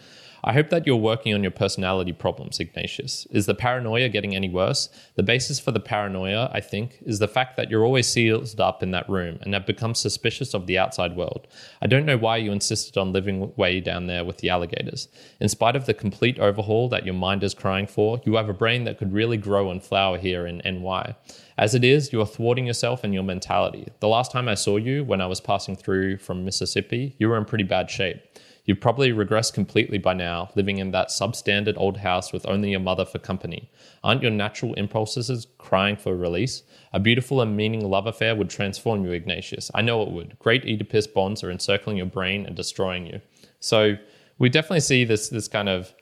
I 0.44 0.52
hope 0.54 0.70
that 0.70 0.88
you're 0.88 0.96
working 0.96 1.32
on 1.34 1.42
your 1.42 1.52
personality 1.52 2.12
problems, 2.12 2.58
Ignatius. 2.58 3.28
Is 3.30 3.46
the 3.46 3.54
paranoia 3.54 4.08
getting 4.08 4.34
any 4.34 4.48
worse? 4.48 4.88
The 5.14 5.22
basis 5.22 5.60
for 5.60 5.70
the 5.70 5.78
paranoia, 5.78 6.50
I 6.52 6.60
think, 6.60 6.98
is 7.02 7.20
the 7.20 7.28
fact 7.28 7.56
that 7.56 7.70
you're 7.70 7.84
always 7.84 8.08
sealed 8.08 8.58
up 8.58 8.82
in 8.82 8.90
that 8.90 9.08
room 9.08 9.38
and 9.42 9.54
have 9.54 9.66
become 9.66 9.94
suspicious 9.94 10.52
of 10.52 10.66
the 10.66 10.78
outside 10.78 11.14
world. 11.14 11.46
I 11.80 11.86
don't 11.86 12.06
know 12.06 12.18
why 12.18 12.38
you 12.38 12.50
insisted 12.50 12.98
on 12.98 13.12
living 13.12 13.52
way 13.56 13.80
down 13.80 14.08
there 14.08 14.24
with 14.24 14.38
the 14.38 14.50
alligators. 14.50 15.06
In 15.38 15.48
spite 15.48 15.76
of 15.76 15.86
the 15.86 15.94
complete 15.94 16.40
overhaul 16.40 16.88
that 16.88 17.04
your 17.04 17.14
mind 17.14 17.44
is 17.44 17.54
crying 17.54 17.86
for, 17.86 18.20
you 18.24 18.34
have 18.34 18.48
a 18.48 18.54
brain 18.54 18.82
that 18.82 18.98
could 18.98 19.12
really 19.12 19.36
grow 19.36 19.70
and 19.70 19.80
flower 19.80 20.18
here 20.18 20.44
in 20.44 20.60
NY. 20.64 21.14
As 21.62 21.76
it 21.76 21.84
is, 21.84 22.12
you 22.12 22.20
are 22.20 22.26
thwarting 22.26 22.66
yourself 22.66 23.04
and 23.04 23.14
your 23.14 23.22
mentality. 23.22 23.86
The 24.00 24.08
last 24.08 24.32
time 24.32 24.48
I 24.48 24.54
saw 24.54 24.78
you, 24.78 25.04
when 25.04 25.20
I 25.20 25.26
was 25.26 25.40
passing 25.40 25.76
through 25.76 26.16
from 26.16 26.44
Mississippi, 26.44 27.14
you 27.20 27.28
were 27.28 27.38
in 27.38 27.44
pretty 27.44 27.62
bad 27.62 27.88
shape. 27.88 28.20
You've 28.64 28.80
probably 28.80 29.12
regressed 29.12 29.54
completely 29.54 29.98
by 29.98 30.14
now, 30.14 30.50
living 30.56 30.78
in 30.78 30.90
that 30.90 31.10
substandard 31.10 31.74
old 31.76 31.98
house 31.98 32.32
with 32.32 32.48
only 32.48 32.72
your 32.72 32.80
mother 32.80 33.04
for 33.04 33.20
company. 33.20 33.70
Aren't 34.02 34.22
your 34.22 34.32
natural 34.32 34.74
impulses 34.74 35.46
crying 35.58 35.94
for 35.94 36.16
release? 36.16 36.64
A 36.92 36.98
beautiful 36.98 37.40
and 37.40 37.56
meaning 37.56 37.88
love 37.88 38.08
affair 38.08 38.34
would 38.34 38.50
transform 38.50 39.04
you, 39.04 39.12
Ignatius. 39.12 39.70
I 39.72 39.82
know 39.82 40.02
it 40.02 40.10
would. 40.10 40.36
Great 40.40 40.64
Oedipus 40.64 41.06
bonds 41.06 41.44
are 41.44 41.50
encircling 41.52 41.96
your 41.96 42.06
brain 42.06 42.44
and 42.44 42.56
destroying 42.56 43.06
you. 43.06 43.20
So 43.60 43.98
we 44.36 44.48
definitely 44.48 44.80
see 44.80 45.04
this 45.04 45.28
this 45.28 45.46
kind 45.46 45.68
of 45.68 45.94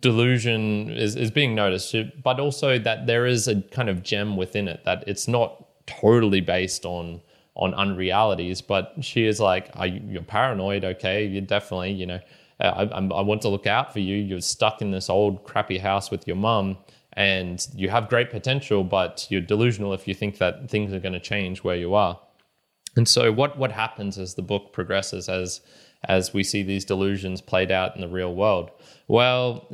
delusion 0.00 0.90
is, 0.90 1.16
is 1.16 1.30
being 1.30 1.54
noticed, 1.54 1.94
but 2.22 2.38
also 2.38 2.78
that 2.78 3.06
there 3.06 3.26
is 3.26 3.48
a 3.48 3.62
kind 3.62 3.88
of 3.88 4.02
gem 4.02 4.36
within 4.36 4.68
it 4.68 4.84
that 4.84 5.04
it's 5.06 5.26
not 5.26 5.66
totally 5.86 6.40
based 6.40 6.84
on 6.84 7.20
on 7.54 7.74
unrealities. 7.74 8.62
But 8.62 8.94
she 9.00 9.26
is 9.26 9.40
like, 9.40 9.70
Are 9.74 9.86
you, 9.86 10.00
you're 10.06 10.22
paranoid, 10.22 10.84
okay? 10.84 11.26
You're 11.26 11.42
definitely, 11.42 11.92
you 11.92 12.06
know, 12.06 12.20
I, 12.60 12.68
I, 12.68 13.00
I 13.00 13.20
want 13.22 13.42
to 13.42 13.48
look 13.48 13.66
out 13.66 13.92
for 13.92 14.00
you. 14.00 14.16
You're 14.16 14.40
stuck 14.40 14.80
in 14.80 14.90
this 14.90 15.10
old 15.10 15.44
crappy 15.44 15.78
house 15.78 16.10
with 16.10 16.26
your 16.26 16.36
mum, 16.36 16.78
and 17.14 17.66
you 17.74 17.88
have 17.88 18.08
great 18.08 18.30
potential, 18.30 18.84
but 18.84 19.26
you're 19.30 19.40
delusional 19.40 19.92
if 19.92 20.06
you 20.06 20.14
think 20.14 20.38
that 20.38 20.70
things 20.70 20.92
are 20.92 21.00
going 21.00 21.14
to 21.14 21.20
change 21.20 21.64
where 21.64 21.76
you 21.76 21.94
are. 21.94 22.18
And 22.96 23.08
so, 23.08 23.32
what 23.32 23.58
what 23.58 23.72
happens 23.72 24.18
as 24.18 24.34
the 24.34 24.42
book 24.42 24.72
progresses, 24.72 25.28
as 25.28 25.60
as 26.04 26.32
we 26.32 26.44
see 26.44 26.62
these 26.62 26.84
delusions 26.84 27.40
played 27.40 27.70
out 27.70 27.94
in 27.94 28.00
the 28.00 28.08
real 28.08 28.34
world? 28.34 28.70
Well, 29.08 29.66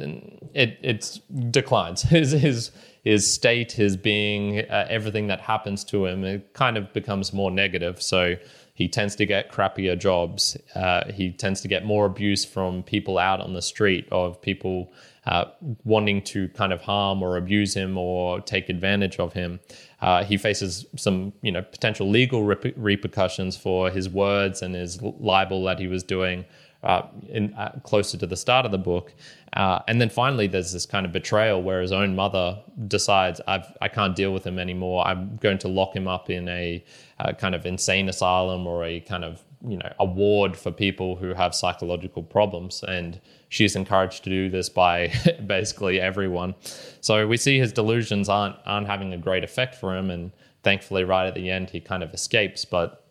it 0.54 0.78
it 0.83 1.21
declines. 1.50 2.02
His 2.14 2.33
his 2.33 2.71
his 3.04 3.31
state, 3.31 3.73
his 3.73 3.99
being, 3.99 4.61
uh, 4.61 4.87
everything 4.88 5.26
that 5.26 5.40
happens 5.40 5.85
to 5.85 6.07
him, 6.07 6.25
it 6.25 6.54
kind 6.54 6.78
of 6.78 6.90
becomes 6.95 7.35
more 7.35 7.50
negative. 7.50 8.00
So 8.00 8.37
he 8.73 8.88
tends 8.88 9.14
to 9.16 9.26
get 9.26 9.52
crappier 9.52 9.99
jobs. 9.99 10.57
Uh, 10.75 11.12
he 11.12 11.31
tends 11.31 11.61
to 11.61 11.69
get 11.69 11.85
more 11.85 12.07
abuse 12.07 12.45
from 12.47 12.83
people 12.83 13.19
out 13.19 13.40
on 13.40 13.52
the 13.52 13.61
street 13.61 14.09
of 14.11 14.40
people 14.40 14.90
uh, 15.26 15.47
wanting 15.85 16.23
to 16.23 16.49
kind 16.49 16.73
of 16.73 16.81
harm 16.83 17.23
or 17.23 17.37
abuse 17.37 17.75
him 17.75 17.97
or 17.97 18.40
take 18.40 18.69
advantage 18.69 19.19
of 19.19 19.33
him. 19.33 19.61
Uh, 20.00 20.23
he 20.25 20.37
faces 20.37 20.87
some, 20.97 21.33
you 21.43 21.50
know, 21.50 21.62
potential 21.62 22.09
legal 22.09 22.45
rep- 22.45 22.75
repercussions 22.76 23.57
for 23.57 23.90
his 23.90 24.09
words 24.09 24.62
and 24.62 24.75
his 24.75 25.00
libel 25.02 25.64
that 25.64 25.78
he 25.78 25.87
was 25.87 26.02
doing 26.02 26.45
uh, 26.83 27.07
in, 27.31 27.54
uh, 27.54 27.71
closer 27.83 28.19
to 28.19 28.26
the 28.26 28.37
start 28.37 28.66
of 28.66 28.73
the 28.73 28.78
book. 28.78 29.14
Uh, 29.54 29.78
and 29.88 30.00
then 30.00 30.11
finally, 30.11 30.47
there's 30.47 30.73
this 30.73 30.85
kind 30.85 31.07
of 31.07 31.12
betrayal 31.12 31.62
where 31.62 31.81
his 31.81 31.93
own 31.93 32.14
mother 32.14 32.61
decides, 32.88 33.40
I've, 33.47 33.66
I 33.81 33.88
can't 33.88 34.14
deal 34.14 34.35
with 34.35 34.47
him 34.47 34.59
anymore. 34.59 35.07
I'm 35.07 35.37
going 35.37 35.59
to 35.59 35.69
lock 35.69 35.97
him 35.97 36.07
up 36.07 36.28
in 36.28 36.47
a, 36.49 36.85
a 37.19 37.33
kind 37.33 37.54
of 37.54 37.64
insane 37.64 38.09
asylum 38.09 38.66
or 38.66 38.85
a 38.85 39.00
kind 39.00 39.25
of 39.25 39.43
you 39.66 39.78
know 39.78 39.93
a 39.99 40.04
ward 40.04 40.57
for 40.57 40.71
people 40.71 41.16
who 41.16 41.33
have 41.33 41.54
psychological 41.54 42.23
problems 42.23 42.85
and 42.87 43.21
she's 43.54 43.76
encouraged 43.76 44.25
to 44.25 44.30
do 44.30 44.49
this 44.49 44.68
by 44.68 45.12
basically 45.46 46.00
everyone 46.00 46.54
so 47.00 47.26
we 47.26 47.37
see 47.37 47.58
his 47.58 47.73
delusions 47.73 48.28
aren't 48.28 48.56
aren't 48.66 48.87
having 48.87 49.12
a 49.12 49.18
great 49.18 49.44
effect 49.44 49.75
for 49.75 49.96
him 49.96 50.11
and 50.11 50.32
thankfully 50.62 51.04
right 51.04 51.26
at 51.26 51.34
the 51.34 51.50
end 51.50 51.70
he 51.70 51.80
kind 51.80 52.02
of 52.02 52.12
escapes 52.12 52.64
but 52.64 53.04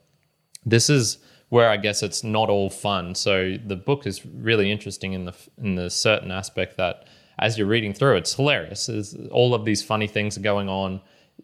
this 0.66 0.90
is 0.90 1.18
where 1.54 1.70
I 1.70 1.78
guess 1.78 2.02
it's 2.02 2.24
not 2.24 2.50
all 2.50 2.72
fun. 2.72 3.14
So 3.14 3.58
the 3.64 3.76
book 3.76 4.08
is 4.08 4.26
really 4.26 4.72
interesting 4.72 5.14
in 5.14 5.26
the 5.26 5.36
in 5.60 5.76
the 5.76 5.88
certain 5.92 6.32
aspect 6.32 6.78
that 6.78 7.06
as 7.38 7.60
you're 7.60 7.68
reading 7.68 7.94
through, 7.94 8.16
it's 8.16 8.34
hilarious. 8.34 8.90
All 9.32 9.54
of 9.54 9.64
these 9.64 9.84
funny 9.84 10.08
things 10.08 10.36
are 10.36 10.42
going 10.42 10.68
on. 10.68 11.00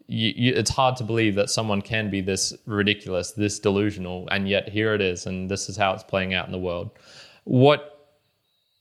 You, 0.07 0.33
you, 0.35 0.53
it's 0.55 0.71
hard 0.71 0.95
to 0.95 1.03
believe 1.03 1.35
that 1.35 1.51
someone 1.51 1.83
can 1.83 2.09
be 2.09 2.21
this 2.21 2.55
ridiculous, 2.65 3.33
this 3.33 3.59
delusional, 3.59 4.27
and 4.31 4.49
yet 4.49 4.67
here 4.69 4.95
it 4.95 5.01
is, 5.01 5.27
and 5.27 5.49
this 5.49 5.69
is 5.69 5.77
how 5.77 5.93
it's 5.93 6.03
playing 6.03 6.33
out 6.33 6.47
in 6.47 6.51
the 6.51 6.57
world. 6.57 6.89
What 7.43 7.98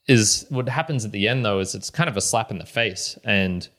is 0.09 0.47
what 0.49 0.67
happens 0.67 1.05
at 1.05 1.11
the 1.11 1.27
end 1.27 1.45
though 1.45 1.59
is 1.59 1.75
it's 1.75 1.91
kind 1.91 2.09
of 2.09 2.17
a 2.17 2.21
slap 2.21 2.49
in 2.51 2.57
the 2.57 2.65
face, 2.65 3.17
and 3.23 3.69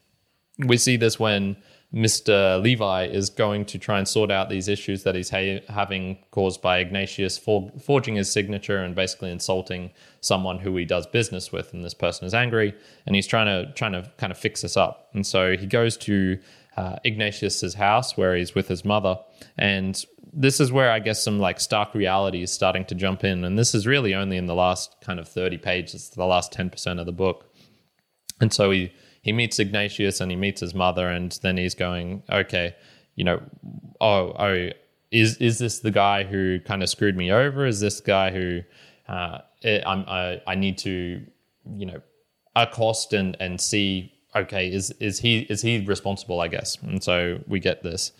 we 0.58 0.76
see 0.76 0.96
this 0.96 1.18
when 1.18 1.56
Mr. 1.92 2.62
Levi 2.62 3.06
is 3.06 3.30
going 3.30 3.64
to 3.64 3.76
try 3.76 3.98
and 3.98 4.06
sort 4.06 4.30
out 4.30 4.48
these 4.48 4.68
issues 4.68 5.02
that 5.02 5.16
he's 5.16 5.30
ha- 5.30 5.60
having 5.68 6.18
caused 6.30 6.62
by 6.62 6.78
Ignatius 6.78 7.36
for- 7.36 7.72
forging 7.82 8.14
his 8.14 8.30
signature 8.30 8.78
and 8.78 8.94
basically 8.94 9.32
insulting 9.32 9.90
someone 10.20 10.60
who 10.60 10.76
he 10.76 10.84
does 10.84 11.04
business 11.08 11.50
with, 11.50 11.74
and 11.74 11.84
this 11.84 11.94
person 11.94 12.26
is 12.26 12.32
angry, 12.32 12.72
and 13.06 13.16
he's 13.16 13.26
trying 13.26 13.46
to 13.46 13.72
trying 13.72 13.92
to 13.92 14.08
kind 14.16 14.30
of 14.30 14.38
fix 14.38 14.62
this 14.62 14.76
up. 14.76 15.08
And 15.12 15.26
so 15.26 15.56
he 15.56 15.66
goes 15.66 15.96
to 15.98 16.38
uh, 16.76 16.96
Ignatius's 17.02 17.74
house 17.74 18.16
where 18.16 18.36
he's 18.36 18.54
with 18.54 18.68
his 18.68 18.84
mother, 18.84 19.18
and 19.58 20.04
this 20.32 20.60
is 20.60 20.70
where 20.70 20.90
I 20.90 20.98
guess 21.00 21.22
some 21.22 21.38
like 21.38 21.60
stark 21.60 21.94
reality 21.94 22.42
is 22.42 22.52
starting 22.52 22.84
to 22.86 22.94
jump 22.94 23.24
in, 23.24 23.44
and 23.44 23.58
this 23.58 23.74
is 23.74 23.86
really 23.86 24.14
only 24.14 24.36
in 24.36 24.46
the 24.46 24.54
last 24.54 24.96
kind 25.00 25.18
of 25.18 25.28
thirty 25.28 25.58
pages, 25.58 26.10
the 26.10 26.24
last 26.24 26.52
ten 26.52 26.70
percent 26.70 27.00
of 27.00 27.06
the 27.06 27.12
book, 27.12 27.52
and 28.40 28.52
so 28.52 28.70
he 28.70 28.92
he 29.22 29.32
meets 29.32 29.58
Ignatius 29.58 30.20
and 30.20 30.30
he 30.30 30.36
meets 30.36 30.60
his 30.60 30.74
mother, 30.74 31.08
and 31.08 31.38
then 31.42 31.56
he's 31.56 31.74
going, 31.74 32.22
okay, 32.30 32.74
you 33.16 33.24
know, 33.24 33.42
oh, 34.00 34.32
oh, 34.38 34.70
is 35.10 35.36
is 35.38 35.58
this 35.58 35.80
the 35.80 35.90
guy 35.90 36.24
who 36.24 36.60
kind 36.60 36.82
of 36.82 36.88
screwed 36.88 37.16
me 37.16 37.30
over? 37.30 37.66
Is 37.66 37.80
this 37.80 38.00
guy 38.00 38.30
who 38.30 38.60
uh, 39.08 39.38
I'm, 39.64 40.04
I 40.06 40.40
I 40.46 40.54
need 40.54 40.78
to, 40.78 41.22
you 41.76 41.86
know, 41.86 42.00
accost 42.54 43.12
and 43.12 43.36
and 43.40 43.60
see, 43.60 44.12
okay, 44.34 44.72
is 44.72 44.90
is 44.92 45.18
he 45.18 45.40
is 45.40 45.62
he 45.62 45.84
responsible? 45.84 46.40
I 46.40 46.48
guess, 46.48 46.78
and 46.82 47.02
so 47.02 47.40
we 47.46 47.60
get 47.60 47.82
this. 47.82 48.12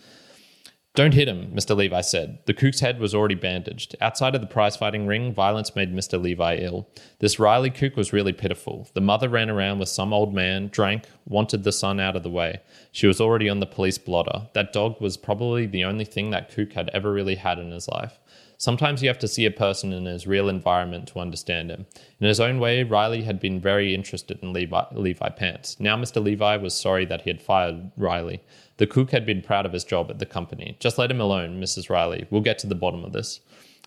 Don't 0.93 1.13
hit 1.13 1.29
him, 1.29 1.53
Mr. 1.53 1.73
Levi 1.73 2.01
said. 2.01 2.39
The 2.47 2.53
kook's 2.53 2.81
head 2.81 2.99
was 2.99 3.15
already 3.15 3.35
bandaged. 3.35 3.95
Outside 4.01 4.35
of 4.35 4.41
the 4.41 4.47
prize-fighting 4.47 5.07
ring, 5.07 5.33
violence 5.33 5.73
made 5.73 5.95
Mr. 5.95 6.21
Levi 6.21 6.57
ill. 6.57 6.89
This 7.19 7.39
Reilly 7.39 7.69
kook 7.69 7.95
was 7.95 8.11
really 8.11 8.33
pitiful. 8.33 8.89
The 8.93 8.99
mother 8.99 9.29
ran 9.29 9.49
around 9.49 9.79
with 9.79 9.87
some 9.87 10.11
old 10.11 10.33
man, 10.33 10.67
drank, 10.67 11.05
wanted 11.25 11.63
the 11.63 11.71
son 11.71 12.01
out 12.01 12.17
of 12.17 12.23
the 12.23 12.29
way. 12.29 12.59
She 12.91 13.07
was 13.07 13.21
already 13.21 13.47
on 13.47 13.61
the 13.61 13.65
police 13.65 13.97
blotter. 13.97 14.49
That 14.53 14.73
dog 14.73 14.99
was 14.99 15.15
probably 15.15 15.65
the 15.65 15.85
only 15.85 16.03
thing 16.03 16.31
that 16.31 16.53
kook 16.53 16.73
had 16.73 16.89
ever 16.93 17.13
really 17.13 17.35
had 17.35 17.57
in 17.57 17.71
his 17.71 17.87
life. 17.87 18.19
Sometimes 18.61 19.01
you 19.01 19.07
have 19.07 19.17
to 19.17 19.27
see 19.27 19.47
a 19.47 19.49
person 19.49 19.91
in 19.91 20.05
his 20.05 20.27
real 20.27 20.47
environment 20.47 21.07
to 21.07 21.19
understand 21.19 21.71
him. 21.71 21.87
In 22.19 22.27
his 22.27 22.39
own 22.39 22.59
way, 22.59 22.83
Reilly 22.83 23.23
had 23.23 23.39
been 23.39 23.59
very 23.59 23.95
interested 23.95 24.37
in 24.43 24.53
Levi, 24.53 24.83
Levi 24.91 25.29
Pants. 25.29 25.79
Now 25.79 25.97
Mr. 25.97 26.23
Levi 26.23 26.57
was 26.57 26.75
sorry 26.75 27.03
that 27.05 27.23
he 27.23 27.31
had 27.31 27.41
fired 27.41 27.91
Reilly. 27.97 28.39
The 28.77 28.85
cook 28.85 29.09
had 29.09 29.25
been 29.25 29.41
proud 29.41 29.65
of 29.65 29.73
his 29.73 29.83
job 29.83 30.11
at 30.11 30.19
the 30.19 30.27
company. 30.27 30.77
Just 30.79 30.99
let 30.99 31.09
him 31.09 31.19
alone, 31.19 31.59
Mrs. 31.59 31.89
Reilly. 31.89 32.27
We'll 32.29 32.43
get 32.43 32.59
to 32.59 32.67
the 32.67 32.75
bottom 32.75 33.03
of 33.03 33.13
this. 33.13 33.39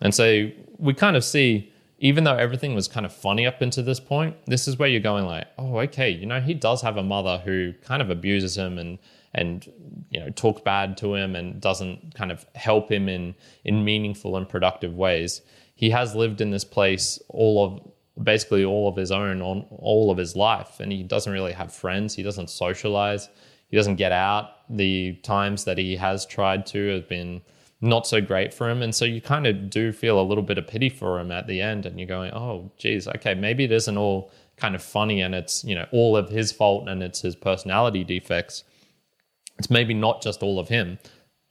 And 0.02 0.12
so 0.12 0.50
we 0.78 0.92
kind 0.92 1.14
of 1.14 1.22
see, 1.22 1.72
even 2.00 2.24
though 2.24 2.34
everything 2.34 2.74
was 2.74 2.88
kind 2.88 3.06
of 3.06 3.14
funny 3.14 3.46
up 3.46 3.62
until 3.62 3.84
this 3.84 4.00
point, 4.00 4.34
this 4.46 4.66
is 4.66 4.76
where 4.76 4.88
you're 4.88 5.00
going 5.00 5.24
like, 5.24 5.46
oh, 5.56 5.78
okay, 5.82 6.10
you 6.10 6.26
know, 6.26 6.40
he 6.40 6.52
does 6.52 6.82
have 6.82 6.96
a 6.96 7.02
mother 7.04 7.40
who 7.44 7.74
kind 7.84 8.02
of 8.02 8.10
abuses 8.10 8.58
him 8.58 8.78
and 8.78 8.98
and 9.34 9.70
you 10.10 10.20
know 10.20 10.30
talks 10.30 10.60
bad 10.62 10.96
to 10.98 11.14
him 11.14 11.34
and 11.34 11.60
doesn't 11.60 12.14
kind 12.14 12.30
of 12.30 12.46
help 12.54 12.90
him 12.90 13.08
in 13.08 13.34
in 13.64 13.84
meaningful 13.84 14.36
and 14.36 14.48
productive 14.48 14.94
ways. 14.94 15.42
He 15.74 15.90
has 15.90 16.14
lived 16.14 16.40
in 16.40 16.50
this 16.50 16.64
place 16.64 17.20
all 17.28 17.64
of 17.64 18.24
basically 18.24 18.64
all 18.64 18.88
of 18.88 18.96
his 18.96 19.10
own 19.10 19.42
on 19.42 19.66
all 19.70 20.10
of 20.10 20.18
his 20.18 20.36
life 20.36 20.78
and 20.78 20.92
he 20.92 21.02
doesn't 21.02 21.32
really 21.32 21.52
have 21.52 21.72
friends, 21.72 22.14
he 22.14 22.22
doesn't 22.22 22.48
socialize, 22.48 23.28
he 23.68 23.76
doesn't 23.76 23.96
get 23.96 24.12
out. 24.12 24.50
The 24.70 25.14
times 25.22 25.64
that 25.64 25.78
he 25.78 25.96
has 25.96 26.24
tried 26.24 26.64
to 26.66 26.94
have 26.94 27.08
been 27.08 27.42
not 27.80 28.06
so 28.06 28.20
great 28.20 28.54
for 28.54 28.68
him. 28.68 28.82
And 28.82 28.94
so 28.94 29.04
you 29.04 29.20
kind 29.20 29.46
of 29.46 29.68
do 29.68 29.92
feel 29.92 30.18
a 30.18 30.22
little 30.22 30.42
bit 30.42 30.58
of 30.58 30.66
pity 30.66 30.88
for 30.88 31.20
him 31.20 31.30
at 31.30 31.46
the 31.46 31.60
end. 31.60 31.84
And 31.84 31.98
you're 31.98 32.08
going, 32.08 32.32
oh, 32.32 32.72
geez, 32.78 33.06
okay, 33.06 33.34
maybe 33.34 33.64
it 33.64 33.72
isn't 33.72 33.96
all 33.96 34.30
kind 34.56 34.74
of 34.74 34.82
funny 34.82 35.20
and 35.20 35.34
it's, 35.34 35.64
you 35.64 35.74
know, 35.74 35.86
all 35.92 36.16
of 36.16 36.30
his 36.30 36.50
fault 36.50 36.88
and 36.88 37.02
it's 37.02 37.20
his 37.20 37.36
personality 37.36 38.04
defects 38.04 38.64
it's 39.58 39.70
maybe 39.70 39.94
not 39.94 40.22
just 40.22 40.42
all 40.42 40.58
of 40.58 40.68
him. 40.68 40.98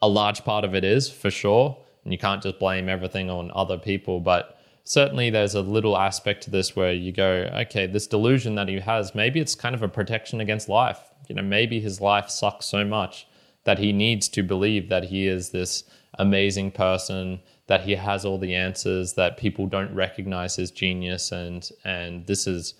A 0.01 0.07
large 0.07 0.43
part 0.43 0.65
of 0.65 0.75
it 0.75 0.83
is 0.83 1.09
for 1.09 1.31
sure. 1.31 1.77
And 2.03 2.11
you 2.11 2.19
can't 2.19 2.43
just 2.43 2.59
blame 2.59 2.89
everything 2.89 3.29
on 3.29 3.51
other 3.55 3.77
people. 3.77 4.19
But 4.19 4.59
certainly 4.83 5.29
there's 5.29 5.55
a 5.55 5.61
little 5.61 5.97
aspect 5.97 6.43
to 6.43 6.51
this 6.51 6.75
where 6.75 6.93
you 6.93 7.11
go, 7.11 7.49
okay, 7.53 7.87
this 7.87 8.07
delusion 8.07 8.55
that 8.55 8.67
he 8.67 8.79
has, 8.79 9.15
maybe 9.15 9.39
it's 9.39 9.55
kind 9.55 9.73
of 9.73 9.83
a 9.83 9.87
protection 9.87 10.41
against 10.41 10.67
life. 10.67 10.99
You 11.29 11.35
know, 11.35 11.41
maybe 11.41 11.79
his 11.79 12.01
life 12.01 12.29
sucks 12.29 12.65
so 12.65 12.83
much 12.83 13.27
that 13.63 13.79
he 13.79 13.93
needs 13.93 14.27
to 14.29 14.43
believe 14.43 14.89
that 14.89 15.05
he 15.05 15.27
is 15.27 15.49
this 15.49 15.85
amazing 16.19 16.71
person, 16.71 17.39
that 17.67 17.81
he 17.81 17.95
has 17.95 18.25
all 18.25 18.37
the 18.37 18.53
answers, 18.53 19.13
that 19.13 19.37
people 19.37 19.67
don't 19.67 19.93
recognize 19.95 20.55
his 20.57 20.69
genius, 20.69 21.31
and 21.31 21.69
and 21.85 22.27
this 22.27 22.45
is 22.45 22.73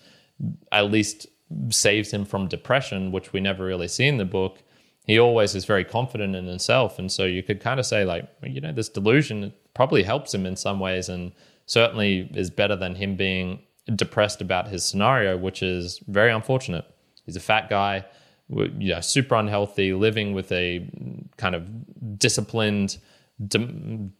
at 0.72 0.90
least 0.90 1.26
saves 1.70 2.10
him 2.12 2.24
from 2.24 2.48
depression, 2.48 3.12
which 3.12 3.32
we 3.32 3.40
never 3.40 3.64
really 3.64 3.88
see 3.88 4.06
in 4.06 4.18
the 4.18 4.24
book 4.24 4.62
he 5.04 5.18
always 5.18 5.54
is 5.54 5.64
very 5.64 5.84
confident 5.84 6.34
in 6.34 6.46
himself. 6.46 6.98
And 6.98 7.12
so 7.12 7.24
you 7.24 7.42
could 7.42 7.60
kind 7.60 7.78
of 7.78 7.86
say, 7.86 8.04
like, 8.04 8.28
you 8.42 8.60
know, 8.60 8.72
this 8.72 8.88
delusion 8.88 9.52
probably 9.74 10.02
helps 10.02 10.34
him 10.34 10.46
in 10.46 10.56
some 10.56 10.80
ways 10.80 11.08
and 11.08 11.32
certainly 11.66 12.30
is 12.34 12.50
better 12.50 12.74
than 12.74 12.94
him 12.94 13.16
being 13.16 13.60
depressed 13.94 14.40
about 14.40 14.68
his 14.68 14.84
scenario, 14.84 15.36
which 15.36 15.62
is 15.62 16.00
very 16.08 16.32
unfortunate. 16.32 16.86
He's 17.26 17.36
a 17.36 17.40
fat 17.40 17.68
guy, 17.68 18.04
you 18.48 18.94
know, 18.94 19.00
super 19.00 19.34
unhealthy, 19.34 19.92
living 19.92 20.32
with 20.32 20.50
a 20.52 20.88
kind 21.36 21.54
of 21.54 22.18
disciplined, 22.18 22.98
de- 23.46 24.10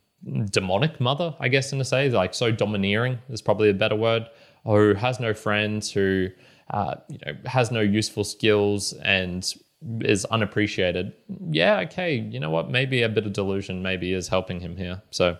demonic 0.50 1.00
mother, 1.00 1.34
I 1.40 1.48
guess, 1.48 1.72
in 1.72 1.80
a 1.80 1.84
say, 1.84 2.10
like 2.10 2.34
so 2.34 2.50
domineering 2.50 3.18
is 3.28 3.42
probably 3.42 3.70
a 3.70 3.74
better 3.74 3.96
word, 3.96 4.26
who 4.64 4.94
has 4.94 5.20
no 5.20 5.34
friends, 5.34 5.90
who 5.90 6.28
uh, 6.70 6.96
you 7.08 7.18
know 7.24 7.36
has 7.44 7.70
no 7.70 7.80
useful 7.80 8.24
skills, 8.24 8.94
and 9.02 9.52
is 10.00 10.24
unappreciated, 10.26 11.12
yeah, 11.50 11.80
okay, 11.80 12.16
you 12.16 12.40
know 12.40 12.50
what? 12.50 12.70
Maybe 12.70 13.02
a 13.02 13.08
bit 13.08 13.26
of 13.26 13.32
delusion 13.32 13.82
maybe 13.82 14.12
is 14.12 14.28
helping 14.28 14.60
him 14.60 14.76
here. 14.76 15.02
So 15.10 15.36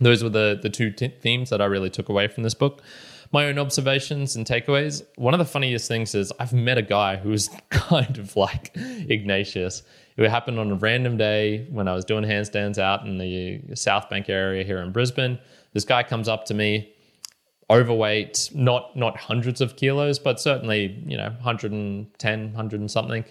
those 0.00 0.22
were 0.22 0.30
the 0.30 0.58
the 0.60 0.70
two 0.70 0.90
t- 0.90 1.08
themes 1.08 1.50
that 1.50 1.60
I 1.60 1.66
really 1.66 1.90
took 1.90 2.08
away 2.08 2.28
from 2.28 2.42
this 2.42 2.54
book. 2.54 2.82
My 3.30 3.44
own 3.44 3.58
observations 3.58 4.36
and 4.36 4.46
takeaways. 4.46 5.02
One 5.16 5.34
of 5.34 5.38
the 5.38 5.44
funniest 5.44 5.86
things 5.86 6.14
is 6.14 6.32
I've 6.40 6.54
met 6.54 6.78
a 6.78 6.82
guy 6.82 7.16
who 7.16 7.32
is 7.32 7.50
kind 7.70 8.16
of 8.18 8.36
like 8.36 8.72
Ignatius. 8.74 9.82
It 10.16 10.28
happened 10.30 10.58
on 10.58 10.70
a 10.72 10.74
random 10.74 11.16
day 11.16 11.66
when 11.70 11.86
I 11.86 11.94
was 11.94 12.04
doing 12.04 12.24
handstands 12.24 12.78
out 12.78 13.06
in 13.06 13.18
the 13.18 13.60
South 13.74 14.08
Bank 14.08 14.28
area 14.28 14.64
here 14.64 14.78
in 14.78 14.92
Brisbane. 14.92 15.38
This 15.74 15.84
guy 15.84 16.02
comes 16.02 16.26
up 16.26 16.46
to 16.46 16.54
me 16.54 16.92
overweight, 17.70 18.50
not 18.54 18.96
not 18.96 19.16
hundreds 19.16 19.60
of 19.60 19.76
kilos, 19.76 20.18
but 20.18 20.40
certainly 20.40 21.02
you 21.06 21.16
know 21.16 21.28
110, 21.28 22.42
100 22.44 22.80
and 22.80 22.90
something. 22.90 23.24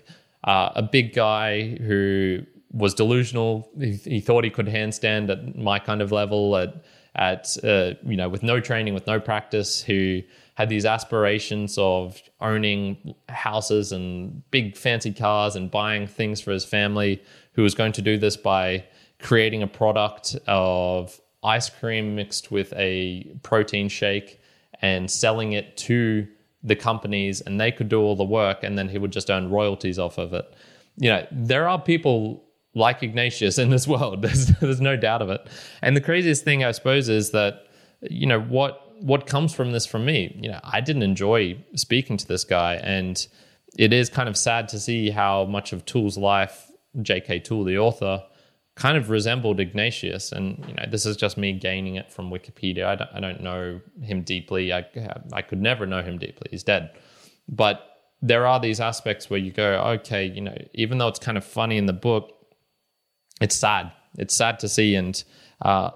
Uh, 0.48 0.72
a 0.78 0.82
big 0.82 1.14
guy 1.14 1.76
who 1.76 2.40
was 2.72 2.94
delusional. 2.94 3.70
He, 3.78 3.92
he, 3.96 4.20
thought 4.22 4.46
he 4.46 4.50
could 4.50 4.68
handstand 4.68 5.30
at 5.30 5.58
my 5.58 5.78
kind 5.78 6.02
of 6.02 6.14
level 6.14 6.56
at 6.56 6.86
at 7.16 7.58
uh, 7.64 7.96
you 8.04 8.16
know 8.16 8.30
with 8.30 8.44
no 8.44 8.62
training, 8.62 8.94
with 8.94 9.08
no 9.08 9.20
practice. 9.20 9.82
Who 9.82 10.22
had 10.56 10.70
these 10.70 10.86
aspirations 10.86 11.78
of 11.78 12.22
owning 12.40 13.14
houses 13.28 13.92
and 13.92 14.50
big 14.50 14.78
fancy 14.78 15.14
cars 15.14 15.58
and 15.58 15.70
buying 15.70 16.08
things 16.08 16.40
for 16.40 16.52
his 16.52 16.64
family. 16.64 17.22
Who 17.54 17.64
was 17.64 17.76
going 17.76 17.92
to 17.94 18.02
do 18.02 18.18
this 18.18 18.38
by 18.38 18.86
creating 19.20 19.64
a 19.64 19.68
product 19.68 20.38
of 20.48 21.20
ice 21.44 21.70
cream 21.70 22.16
mixed 22.16 22.52
with 22.52 22.72
a 22.78 23.36
protein 23.44 23.90
shake 23.90 24.40
and 24.82 25.12
selling 25.12 25.52
it 25.52 25.76
to 25.78 26.28
the 26.68 26.76
companies 26.76 27.42
and 27.42 27.60
they 27.60 27.72
could 27.72 27.90
do 27.90 28.02
all 28.02 28.16
the 28.16 28.24
work 28.24 28.64
and 28.64 28.78
then 28.78 28.90
he 28.90 28.98
would 28.98 29.12
just 29.12 29.30
earn 29.30 29.50
royalties 29.50 29.98
off 29.98 30.18
of 30.18 30.34
it. 30.34 30.46
You 30.98 31.10
know, 31.10 31.28
there 31.32 31.68
are 31.68 31.80
people 31.80 32.44
like 32.74 33.04
Ignatius 33.04 33.58
in 33.58 33.70
this 33.70 33.88
world. 33.94 34.22
There's, 34.22 34.48
there's 34.60 34.82
no 34.82 34.96
doubt 34.96 35.22
of 35.22 35.30
it. 35.30 35.48
And 35.82 35.96
the 35.96 36.02
craziest 36.02 36.44
thing, 36.44 36.64
I 36.64 36.72
suppose, 36.72 37.10
is 37.10 37.32
that, 37.32 37.68
you 38.02 38.26
know, 38.26 38.42
what 38.42 38.84
what 39.00 39.28
comes 39.28 39.54
from 39.54 39.72
this 39.72 39.86
from 39.86 40.06
me, 40.06 40.36
you 40.42 40.50
know, 40.50 40.60
I 40.64 40.82
didn't 40.82 41.04
enjoy 41.04 41.64
speaking 41.76 42.18
to 42.18 42.28
this 42.28 42.44
guy. 42.44 42.76
And 42.76 43.28
it 43.78 43.94
is 43.94 44.10
kind 44.10 44.28
of 44.28 44.36
sad 44.36 44.68
to 44.70 44.80
see 44.80 45.10
how 45.10 45.46
much 45.46 45.72
of 45.72 45.86
Toole's 45.86 46.18
life, 46.18 46.72
J.K. 47.02 47.40
Toole, 47.42 47.64
the 47.64 47.78
author, 47.78 48.24
kind 48.78 48.96
of 48.96 49.10
resembled 49.10 49.60
Ignatius. 49.60 50.32
And, 50.32 50.64
you 50.68 50.74
know, 50.76 50.84
this 50.90 51.06
is 51.06 51.18
just 51.18 51.36
me 51.36 51.52
gaining 51.52 51.96
it 51.96 52.12
from 52.12 52.30
Wikipedia. 52.30 52.86
I 52.86 52.96
don't, 52.96 53.10
I 53.12 53.20
don't 53.20 53.42
know 53.42 53.82
him 54.02 54.22
deeply. 54.22 54.72
I, 54.72 54.86
I 55.34 55.42
could 55.42 55.60
never 55.60 55.88
know 55.88 56.04
him 56.04 56.20
deeply. 56.20 56.48
He's 56.52 56.64
dead. 56.64 56.92
But 57.50 57.82
there 58.22 58.46
are 58.46 58.60
these 58.60 58.80
aspects 58.80 59.30
where 59.30 59.40
you 59.40 59.52
go, 59.52 59.82
okay, 60.00 60.26
you 60.26 60.42
know, 60.42 60.56
even 60.76 61.00
though 61.00 61.08
it's 61.08 61.18
kind 61.18 61.38
of 61.40 61.44
funny 61.44 61.78
in 61.78 61.88
the 61.88 61.94
book, 61.94 62.32
it's 63.42 63.56
sad. 63.56 63.92
It's 64.20 64.36
sad 64.36 64.60
to 64.60 64.70
see. 64.70 64.94
And, 64.94 65.24
uh, 65.64 65.90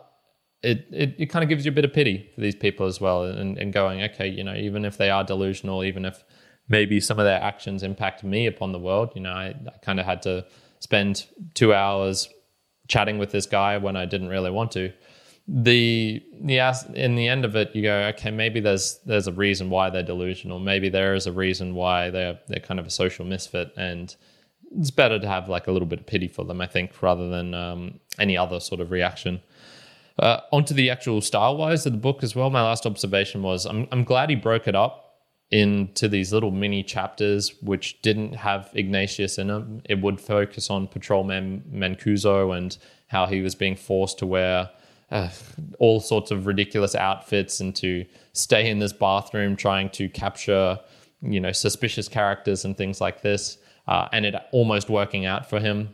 it, 0.64 0.88
it, 0.92 1.16
it 1.20 1.26
kind 1.28 1.44
of 1.44 1.50
gives 1.50 1.66
you 1.66 1.72
a 1.72 1.76
bit 1.76 1.86
of 1.86 1.94
pity 1.94 2.32
for 2.34 2.42
these 2.42 2.56
people 2.56 2.88
as 2.88 3.00
well 3.00 3.26
and, 3.26 3.60
and 3.60 3.72
going, 3.72 4.02
okay, 4.02 4.28
you 4.28 4.44
know, 4.44 4.56
even 4.56 4.86
if 4.86 4.98
they 4.98 5.12
are 5.12 5.24
delusional, 5.24 5.84
even 5.84 6.04
if 6.04 6.24
maybe 6.68 7.00
some 7.00 7.20
of 7.20 7.26
their 7.26 7.42
actions 7.42 7.84
impact 7.84 8.24
me 8.24 8.48
upon 8.48 8.72
the 8.72 8.80
world, 8.80 9.12
you 9.14 9.22
know, 9.22 9.34
I, 9.34 9.48
I 9.68 9.78
kind 9.84 10.00
of 10.00 10.06
had 10.08 10.24
to 10.24 10.46
spend 10.80 11.28
two 11.54 11.74
hours 11.74 12.28
chatting 12.92 13.18
with 13.18 13.32
this 13.32 13.46
guy 13.46 13.78
when 13.78 13.96
I 13.96 14.06
didn't 14.06 14.28
really 14.28 14.52
want 14.52 14.72
to. 14.74 14.92
The 15.48 16.22
the 16.44 16.60
in 16.94 17.16
the 17.16 17.28
end 17.28 17.46
of 17.46 17.56
it, 17.56 17.76
you 17.76 17.82
go, 17.82 17.96
okay, 18.14 18.32
maybe 18.32 18.60
there's 18.60 19.00
there's 19.06 19.28
a 19.28 19.32
reason 19.32 19.70
why 19.70 19.90
they're 19.90 20.04
delusional. 20.04 20.60
Maybe 20.60 20.90
there 20.90 21.16
is 21.16 21.26
a 21.26 21.32
reason 21.32 21.74
why 21.74 22.10
they're 22.10 22.38
they're 22.48 22.60
kind 22.60 22.80
of 22.80 22.86
a 22.86 22.92
social 22.92 23.26
misfit, 23.26 23.74
and 23.78 24.16
it's 24.78 24.92
better 24.92 25.18
to 25.20 25.28
have 25.28 25.50
like 25.50 25.68
a 25.68 25.72
little 25.72 25.88
bit 25.88 26.02
of 26.02 26.06
pity 26.06 26.28
for 26.28 26.44
them, 26.46 26.62
I 26.62 26.68
think, 26.68 27.02
rather 27.02 27.30
than 27.30 27.54
um, 27.54 28.00
any 28.20 28.38
other 28.38 28.60
sort 28.60 28.82
of 28.82 28.92
reaction. 28.92 29.42
Uh, 30.20 30.42
onto 30.52 30.74
the 30.74 30.90
actual 30.90 31.22
style 31.22 31.58
wise 31.58 31.86
of 31.86 31.94
the 31.94 31.98
book 31.98 32.22
as 32.24 32.36
well. 32.36 32.50
My 32.50 32.62
last 32.62 32.86
observation 32.86 33.42
was 33.42 33.66
I'm 33.66 33.88
I'm 33.92 34.04
glad 34.04 34.30
he 34.30 34.36
broke 34.36 34.68
it 34.68 34.76
up 34.76 35.11
into 35.52 36.08
these 36.08 36.32
little 36.32 36.52
mini 36.52 36.82
chapters 36.82 37.54
which 37.62 38.02
didn't 38.02 38.34
have 38.34 38.70
Ignatius 38.74 39.38
in 39.38 39.48
them. 39.48 39.82
It 39.86 40.02
would 40.02 40.20
focus 40.20 40.70
on 40.70 40.88
Patrolman 40.88 41.64
Mancuso 41.74 42.58
and 42.58 42.78
how 43.08 43.26
he 43.26 43.42
was 43.42 43.54
being 43.54 43.76
forced 43.76 44.18
to 44.20 44.26
wear 44.26 44.70
uh, 45.12 45.30
all 45.78 46.00
sorts 46.00 46.32
of 46.32 46.46
ridiculous 46.46 46.96
outfits 46.96 47.60
and 47.60 47.76
to 47.76 48.06
stay 48.32 48.70
in 48.70 48.80
this 48.80 48.94
bathroom 48.94 49.58
trying 49.58 49.90
to 49.90 50.08
capture, 50.08 50.80
you 51.22 51.42
know, 51.42 51.52
suspicious 51.52 52.08
characters 52.08 52.64
and 52.64 52.78
things 52.78 53.02
like 53.02 53.22
this. 53.22 53.58
Uh, 53.90 54.08
and 54.14 54.26
it 54.26 54.36
almost 54.54 54.90
working 54.90 55.26
out 55.26 55.50
for 55.50 55.60
him. 55.60 55.94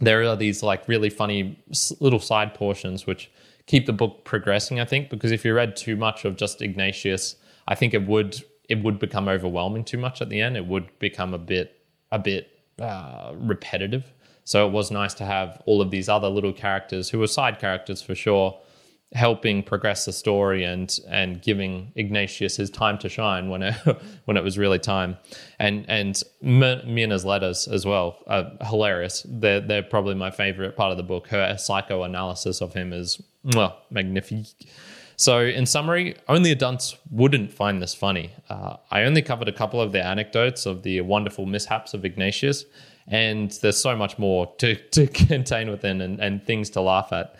There 0.00 0.24
are 0.24 0.34
these 0.34 0.64
like 0.64 0.88
really 0.88 1.10
funny 1.10 1.56
little 2.00 2.18
side 2.18 2.54
portions 2.54 3.06
which 3.06 3.30
keep 3.66 3.86
the 3.86 3.92
book 3.92 4.24
progressing, 4.24 4.80
I 4.80 4.84
think, 4.86 5.08
because 5.08 5.30
if 5.30 5.44
you 5.44 5.54
read 5.54 5.76
too 5.76 5.94
much 5.94 6.24
of 6.24 6.34
just 6.34 6.60
Ignatius, 6.60 7.36
I 7.68 7.76
think 7.76 7.94
it 7.94 8.08
would 8.08 8.42
it 8.68 8.82
would 8.82 8.98
become 8.98 9.28
overwhelming 9.28 9.84
too 9.84 9.98
much 9.98 10.22
at 10.22 10.28
the 10.28 10.40
end. 10.40 10.56
It 10.56 10.66
would 10.66 10.98
become 10.98 11.34
a 11.34 11.38
bit 11.38 11.78
a 12.10 12.18
bit 12.18 12.48
uh, 12.78 13.32
repetitive. 13.34 14.12
So 14.44 14.66
it 14.66 14.72
was 14.72 14.90
nice 14.90 15.14
to 15.14 15.24
have 15.24 15.62
all 15.66 15.80
of 15.80 15.90
these 15.90 16.08
other 16.08 16.28
little 16.28 16.52
characters 16.52 17.08
who 17.08 17.18
were 17.18 17.26
side 17.26 17.58
characters 17.58 18.02
for 18.02 18.14
sure, 18.14 18.58
helping 19.12 19.62
progress 19.62 20.04
the 20.04 20.12
story 20.12 20.64
and 20.64 20.98
and 21.08 21.40
giving 21.42 21.92
Ignatius 21.96 22.56
his 22.56 22.70
time 22.70 22.98
to 22.98 23.08
shine 23.08 23.48
when 23.50 23.62
it 23.62 23.74
when 24.24 24.36
it 24.36 24.44
was 24.44 24.58
really 24.58 24.78
time. 24.78 25.16
And 25.58 25.84
and 25.88 26.20
Myrna's 26.42 27.24
letters 27.24 27.68
as 27.68 27.84
well 27.86 28.18
are 28.26 28.50
hilarious. 28.62 29.26
They're 29.28 29.60
they're 29.60 29.82
probably 29.82 30.14
my 30.14 30.30
favorite 30.30 30.76
part 30.76 30.90
of 30.90 30.96
the 30.96 31.02
book. 31.02 31.28
Her 31.28 31.56
psychoanalysis 31.58 32.60
of 32.60 32.74
him 32.74 32.92
is 32.92 33.20
well, 33.44 33.78
magnifique. 33.90 34.68
So, 35.22 35.38
in 35.38 35.66
summary, 35.66 36.16
only 36.28 36.50
a 36.50 36.56
dunce 36.56 36.96
wouldn't 37.08 37.52
find 37.52 37.80
this 37.80 37.94
funny. 37.94 38.32
Uh, 38.50 38.78
I 38.90 39.04
only 39.04 39.22
covered 39.22 39.46
a 39.46 39.52
couple 39.52 39.80
of 39.80 39.92
the 39.92 40.04
anecdotes 40.04 40.66
of 40.66 40.82
the 40.82 41.00
wonderful 41.02 41.46
mishaps 41.46 41.94
of 41.94 42.04
Ignatius, 42.04 42.64
and 43.06 43.52
there's 43.62 43.80
so 43.80 43.94
much 43.94 44.18
more 44.18 44.52
to, 44.58 44.74
to 44.74 45.06
contain 45.28 45.70
within 45.70 46.00
and, 46.00 46.18
and 46.18 46.44
things 46.44 46.70
to 46.70 46.80
laugh 46.80 47.12
at. 47.12 47.36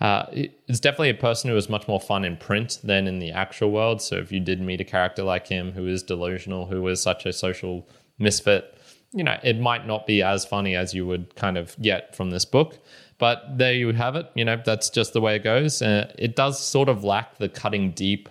Uh, 0.00 0.24
it's 0.32 0.80
definitely 0.80 1.10
a 1.10 1.14
person 1.14 1.50
who 1.50 1.56
is 1.58 1.68
much 1.68 1.86
more 1.86 2.00
fun 2.00 2.24
in 2.24 2.38
print 2.38 2.78
than 2.82 3.06
in 3.06 3.18
the 3.18 3.32
actual 3.32 3.70
world. 3.70 4.00
So, 4.00 4.16
if 4.16 4.32
you 4.32 4.40
did 4.40 4.62
meet 4.62 4.80
a 4.80 4.84
character 4.84 5.22
like 5.22 5.46
him 5.46 5.72
who 5.72 5.86
is 5.86 6.02
delusional, 6.02 6.64
who 6.64 6.88
is 6.88 7.02
such 7.02 7.26
a 7.26 7.34
social 7.34 7.86
misfit, 8.18 8.78
you 9.12 9.24
know, 9.24 9.38
it 9.42 9.60
might 9.60 9.86
not 9.86 10.06
be 10.06 10.22
as 10.22 10.46
funny 10.46 10.74
as 10.74 10.94
you 10.94 11.06
would 11.06 11.34
kind 11.36 11.58
of 11.58 11.76
get 11.82 12.16
from 12.16 12.30
this 12.30 12.46
book. 12.46 12.78
But 13.18 13.58
there 13.58 13.72
you 13.72 13.92
have 13.92 14.16
it. 14.16 14.30
You 14.34 14.44
know, 14.44 14.60
that's 14.64 14.90
just 14.90 15.12
the 15.12 15.20
way 15.20 15.36
it 15.36 15.44
goes. 15.44 15.80
Uh, 15.80 16.12
it 16.18 16.36
does 16.36 16.58
sort 16.58 16.88
of 16.88 17.02
lack 17.04 17.38
the 17.38 17.48
cutting 17.48 17.92
deep 17.92 18.28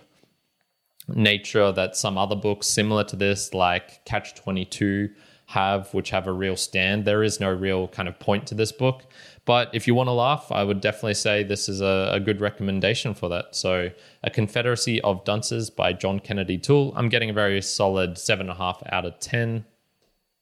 nature 1.08 1.72
that 1.72 1.96
some 1.96 2.18
other 2.18 2.36
books 2.36 2.66
similar 2.66 3.04
to 3.04 3.16
this, 3.16 3.52
like 3.54 4.04
Catch 4.04 4.34
22, 4.36 5.10
have, 5.46 5.92
which 5.94 6.10
have 6.10 6.26
a 6.26 6.32
real 6.32 6.56
stand. 6.56 7.04
There 7.04 7.22
is 7.22 7.40
no 7.40 7.52
real 7.52 7.88
kind 7.88 8.08
of 8.08 8.18
point 8.18 8.46
to 8.48 8.54
this 8.54 8.72
book. 8.72 9.04
But 9.44 9.70
if 9.72 9.86
you 9.86 9.94
want 9.94 10.08
to 10.08 10.12
laugh, 10.12 10.50
I 10.50 10.64
would 10.64 10.80
definitely 10.80 11.14
say 11.14 11.44
this 11.44 11.68
is 11.68 11.80
a, 11.80 12.10
a 12.12 12.20
good 12.20 12.40
recommendation 12.40 13.14
for 13.14 13.28
that. 13.28 13.54
So, 13.54 13.90
A 14.24 14.30
Confederacy 14.30 15.00
of 15.02 15.24
Dunces 15.24 15.70
by 15.70 15.92
John 15.92 16.18
Kennedy 16.18 16.58
Toole. 16.58 16.92
I'm 16.96 17.08
getting 17.08 17.30
a 17.30 17.32
very 17.32 17.62
solid 17.62 18.14
7.5 18.14 18.82
out 18.92 19.04
of 19.04 19.20
10. 19.20 19.64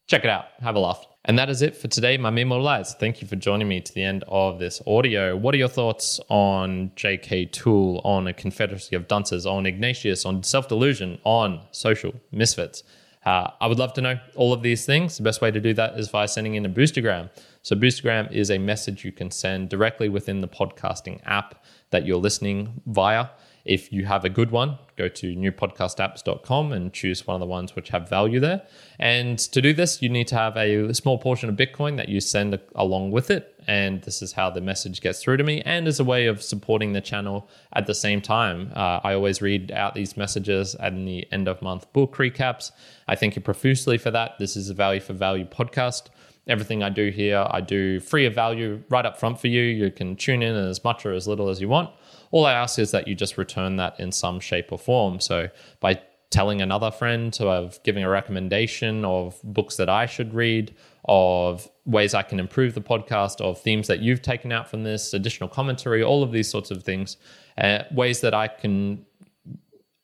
Check 0.07 0.25
it 0.25 0.31
out. 0.31 0.47
Have 0.61 0.77
a 0.77 0.81
laugh. 0.81 1.07
And 1.25 1.39
that 1.39 1.49
is 1.49 1.63
it 1.63 1.75
for 1.75 1.89
today, 1.89 2.19
my 2.19 2.29
mere 2.29 2.45
mortal 2.45 2.69
eyes. 2.69 2.95
Thank 2.95 3.23
you 3.23 3.29
for 3.29 3.37
joining 3.37 3.67
me 3.67 3.81
to 3.81 3.95
the 3.95 4.03
end 4.03 4.25
of 4.29 4.59
this 4.59 4.83
audio. 4.87 5.35
What 5.35 5.55
are 5.55 5.59
your 5.59 5.69
thoughts 5.69 6.21
on 6.29 6.93
J.K. 6.97 7.47
Toole, 7.47 8.03
on 8.05 8.27
a 8.27 8.35
Confederacy 8.35 8.95
of 8.95 9.09
Dunces, 9.09 9.47
on 9.47 9.65
Ignatius, 9.65 10.27
on 10.27 10.43
self 10.43 10.69
delusion, 10.69 11.19
on 11.25 11.63
social 11.71 12.13
misfits? 12.31 12.83
Uh, 13.25 13.49
I 13.59 13.67
would 13.67 13.79
love 13.79 13.95
to 13.95 14.03
know 14.03 14.19
all 14.37 14.53
of 14.53 14.61
these 14.61 14.85
things. 14.85 15.17
The 15.17 15.23
best 15.23 15.41
way 15.41 15.51
to 15.51 15.61
do 15.61 15.73
that 15.73 15.99
is 15.99 16.11
by 16.11 16.27
sending 16.27 16.57
in 16.57 16.67
a 16.67 16.69
boostergram. 16.69 17.31
So, 17.63 17.75
boostergram 17.75 18.31
is 18.31 18.51
a 18.51 18.59
message 18.59 19.03
you 19.03 19.13
can 19.13 19.31
send 19.31 19.71
directly 19.71 20.11
within 20.11 20.43
the 20.43 20.49
podcasting 20.49 21.21
app 21.25 21.65
that 21.89 22.05
you're 22.05 22.19
listening 22.19 22.83
via. 22.87 23.29
If 23.65 23.93
you 23.93 24.05
have 24.05 24.25
a 24.25 24.29
good 24.29 24.51
one, 24.51 24.79
go 24.97 25.09
to 25.09 25.35
newpodcastapps.com 25.35 26.73
and 26.73 26.93
choose 26.93 27.27
one 27.27 27.37
of 27.37 27.41
the 27.41 27.47
ones 27.47 27.75
which 27.75 27.89
have 27.89 28.09
value 28.09 28.39
there. 28.39 28.63
And 28.99 29.39
to 29.39 29.63
do 29.63 29.73
this, 29.73 30.03
you 30.03 30.11
need 30.11 30.29
to 30.29 30.35
have 30.35 30.57
a 30.57 30.93
small 30.93 31.19
portion 31.19 31.49
of 31.49 31.57
Bitcoin 31.57 31.97
that 31.97 32.11
you 32.11 32.21
send 32.21 32.59
along 32.75 33.11
with 33.11 33.31
it. 33.31 33.55
And 33.67 34.03
this 34.03 34.21
is 34.21 34.33
how 34.33 34.51
the 34.51 34.61
message 34.61 35.01
gets 35.01 35.23
through 35.23 35.39
to 35.39 35.45
me 35.45 35.63
and 35.63 35.89
as 35.89 35.99
a 35.99 36.05
way 36.05 36.27
of 36.27 36.43
supporting 36.43 36.93
the 36.93 37.01
channel 37.01 37.49
at 37.73 37.87
the 37.87 37.95
same 37.95 38.21
time. 38.21 38.71
Uh, 38.75 39.01
I 39.03 39.15
always 39.15 39.41
read 39.41 39.73
out 39.73 39.95
these 39.95 40.17
messages 40.17 40.75
at 40.75 40.95
the 40.95 41.27
end 41.33 41.49
of 41.49 41.63
month 41.63 41.91
book 41.95 42.17
recaps. 42.17 42.71
I 43.09 43.17
thank 43.17 43.35
you 43.35 43.41
profusely 43.41 43.97
for 43.97 44.11
that. 44.11 44.33
This 44.39 44.57
is 44.57 44.69
a 44.69 44.75
value 44.75 45.01
for 45.01 45.15
value 45.15 45.47
podcast 45.47 46.09
everything 46.47 46.83
I 46.83 46.91
do 46.91 47.11
here, 47.11 47.47
I 47.51 47.61
do 47.61 48.01
free 48.01 48.27
of 48.27 48.35
value 48.35 48.83
right 48.89 49.07
up 49.07 49.19
front 49.19 49.41
for 49.41 49.49
you. 49.49 49.63
You 49.63 49.91
can 49.91 50.17
tune 50.17 50.43
in 50.43 50.55
as 50.55 50.83
much 50.85 51.07
or 51.07 51.13
as 51.13 51.27
little 51.27 51.49
as 51.49 51.61
you 51.61 51.69
want. 51.69 51.91
All 52.31 52.45
I 52.45 52.53
ask 52.53 52.79
is 52.79 52.91
that 52.91 53.09
you 53.09 53.15
just 53.15 53.39
return 53.39 53.77
that 53.77 53.99
in 53.99 54.13
some 54.13 54.41
shape 54.41 54.73
or 54.73 54.79
form. 54.79 55.21
So 55.21 55.49
by 55.81 56.01
telling 56.31 56.61
another 56.61 56.91
friend, 56.91 57.35
have 57.37 57.79
giving 57.85 58.03
a 58.03 58.09
recommendation 58.09 59.05
of 59.05 59.41
books 59.45 59.77
that 59.77 59.89
I 59.89 60.07
should 60.07 60.35
read, 60.35 60.75
of 61.05 61.69
ways 61.85 62.13
I 62.13 62.23
can 62.23 62.41
improve 62.41 62.75
the 62.75 62.81
podcast, 62.81 63.41
of 63.41 63.61
themes 63.61 63.87
that 63.87 64.01
you've 64.01 64.21
taken 64.21 64.51
out 64.51 64.69
from 64.69 64.83
this, 64.83 65.15
additional 65.15 65.49
commentary, 65.49 66.03
all 66.03 66.23
of 66.23 66.33
these 66.33 66.49
sorts 66.49 66.71
of 66.71 66.83
things, 66.83 67.19
uh, 67.57 67.85
ways 67.93 68.21
that 68.23 68.35
I 68.35 68.49
can 68.49 69.07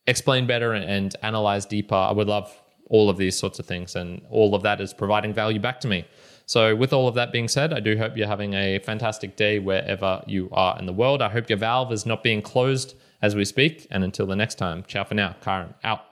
explain 0.07 0.47
better 0.47 0.73
and, 0.73 0.85
and 0.85 1.17
analyze 1.23 1.67
deeper. 1.67 1.97
I 1.97 2.13
would 2.13 2.29
love 2.29 2.55
all 2.89 3.11
of 3.11 3.17
these 3.17 3.37
sorts 3.37 3.59
of 3.59 3.67
things, 3.67 3.97
and 3.97 4.23
all 4.31 4.55
of 4.55 4.63
that 4.63 4.81
is 4.81 4.93
providing 4.93 5.33
value 5.33 5.61
back 5.61 5.81
to 5.81 5.89
me. 5.89 6.05
So, 6.51 6.75
with 6.75 6.93
all 6.93 7.07
of 7.07 7.15
that 7.15 7.31
being 7.31 7.47
said, 7.47 7.73
I 7.73 7.79
do 7.79 7.97
hope 7.97 8.17
you're 8.17 8.27
having 8.27 8.55
a 8.55 8.81
fantastic 8.81 9.37
day 9.37 9.61
wherever 9.61 10.21
you 10.27 10.49
are 10.51 10.77
in 10.81 10.87
the 10.87 10.93
world. 10.93 11.23
I 11.23 11.29
hope 11.29 11.49
your 11.49 11.59
valve 11.59 11.93
is 11.93 12.05
not 12.05 12.25
being 12.25 12.43
closed 12.43 12.97
as 13.23 13.37
we 13.37 13.45
speak. 13.45 13.87
And 13.89 14.03
until 14.03 14.27
the 14.27 14.35
next 14.35 14.57
time, 14.57 14.83
ciao 14.83 15.05
for 15.05 15.15
now. 15.15 15.37
Kyrin 15.41 15.75
out. 15.85 16.10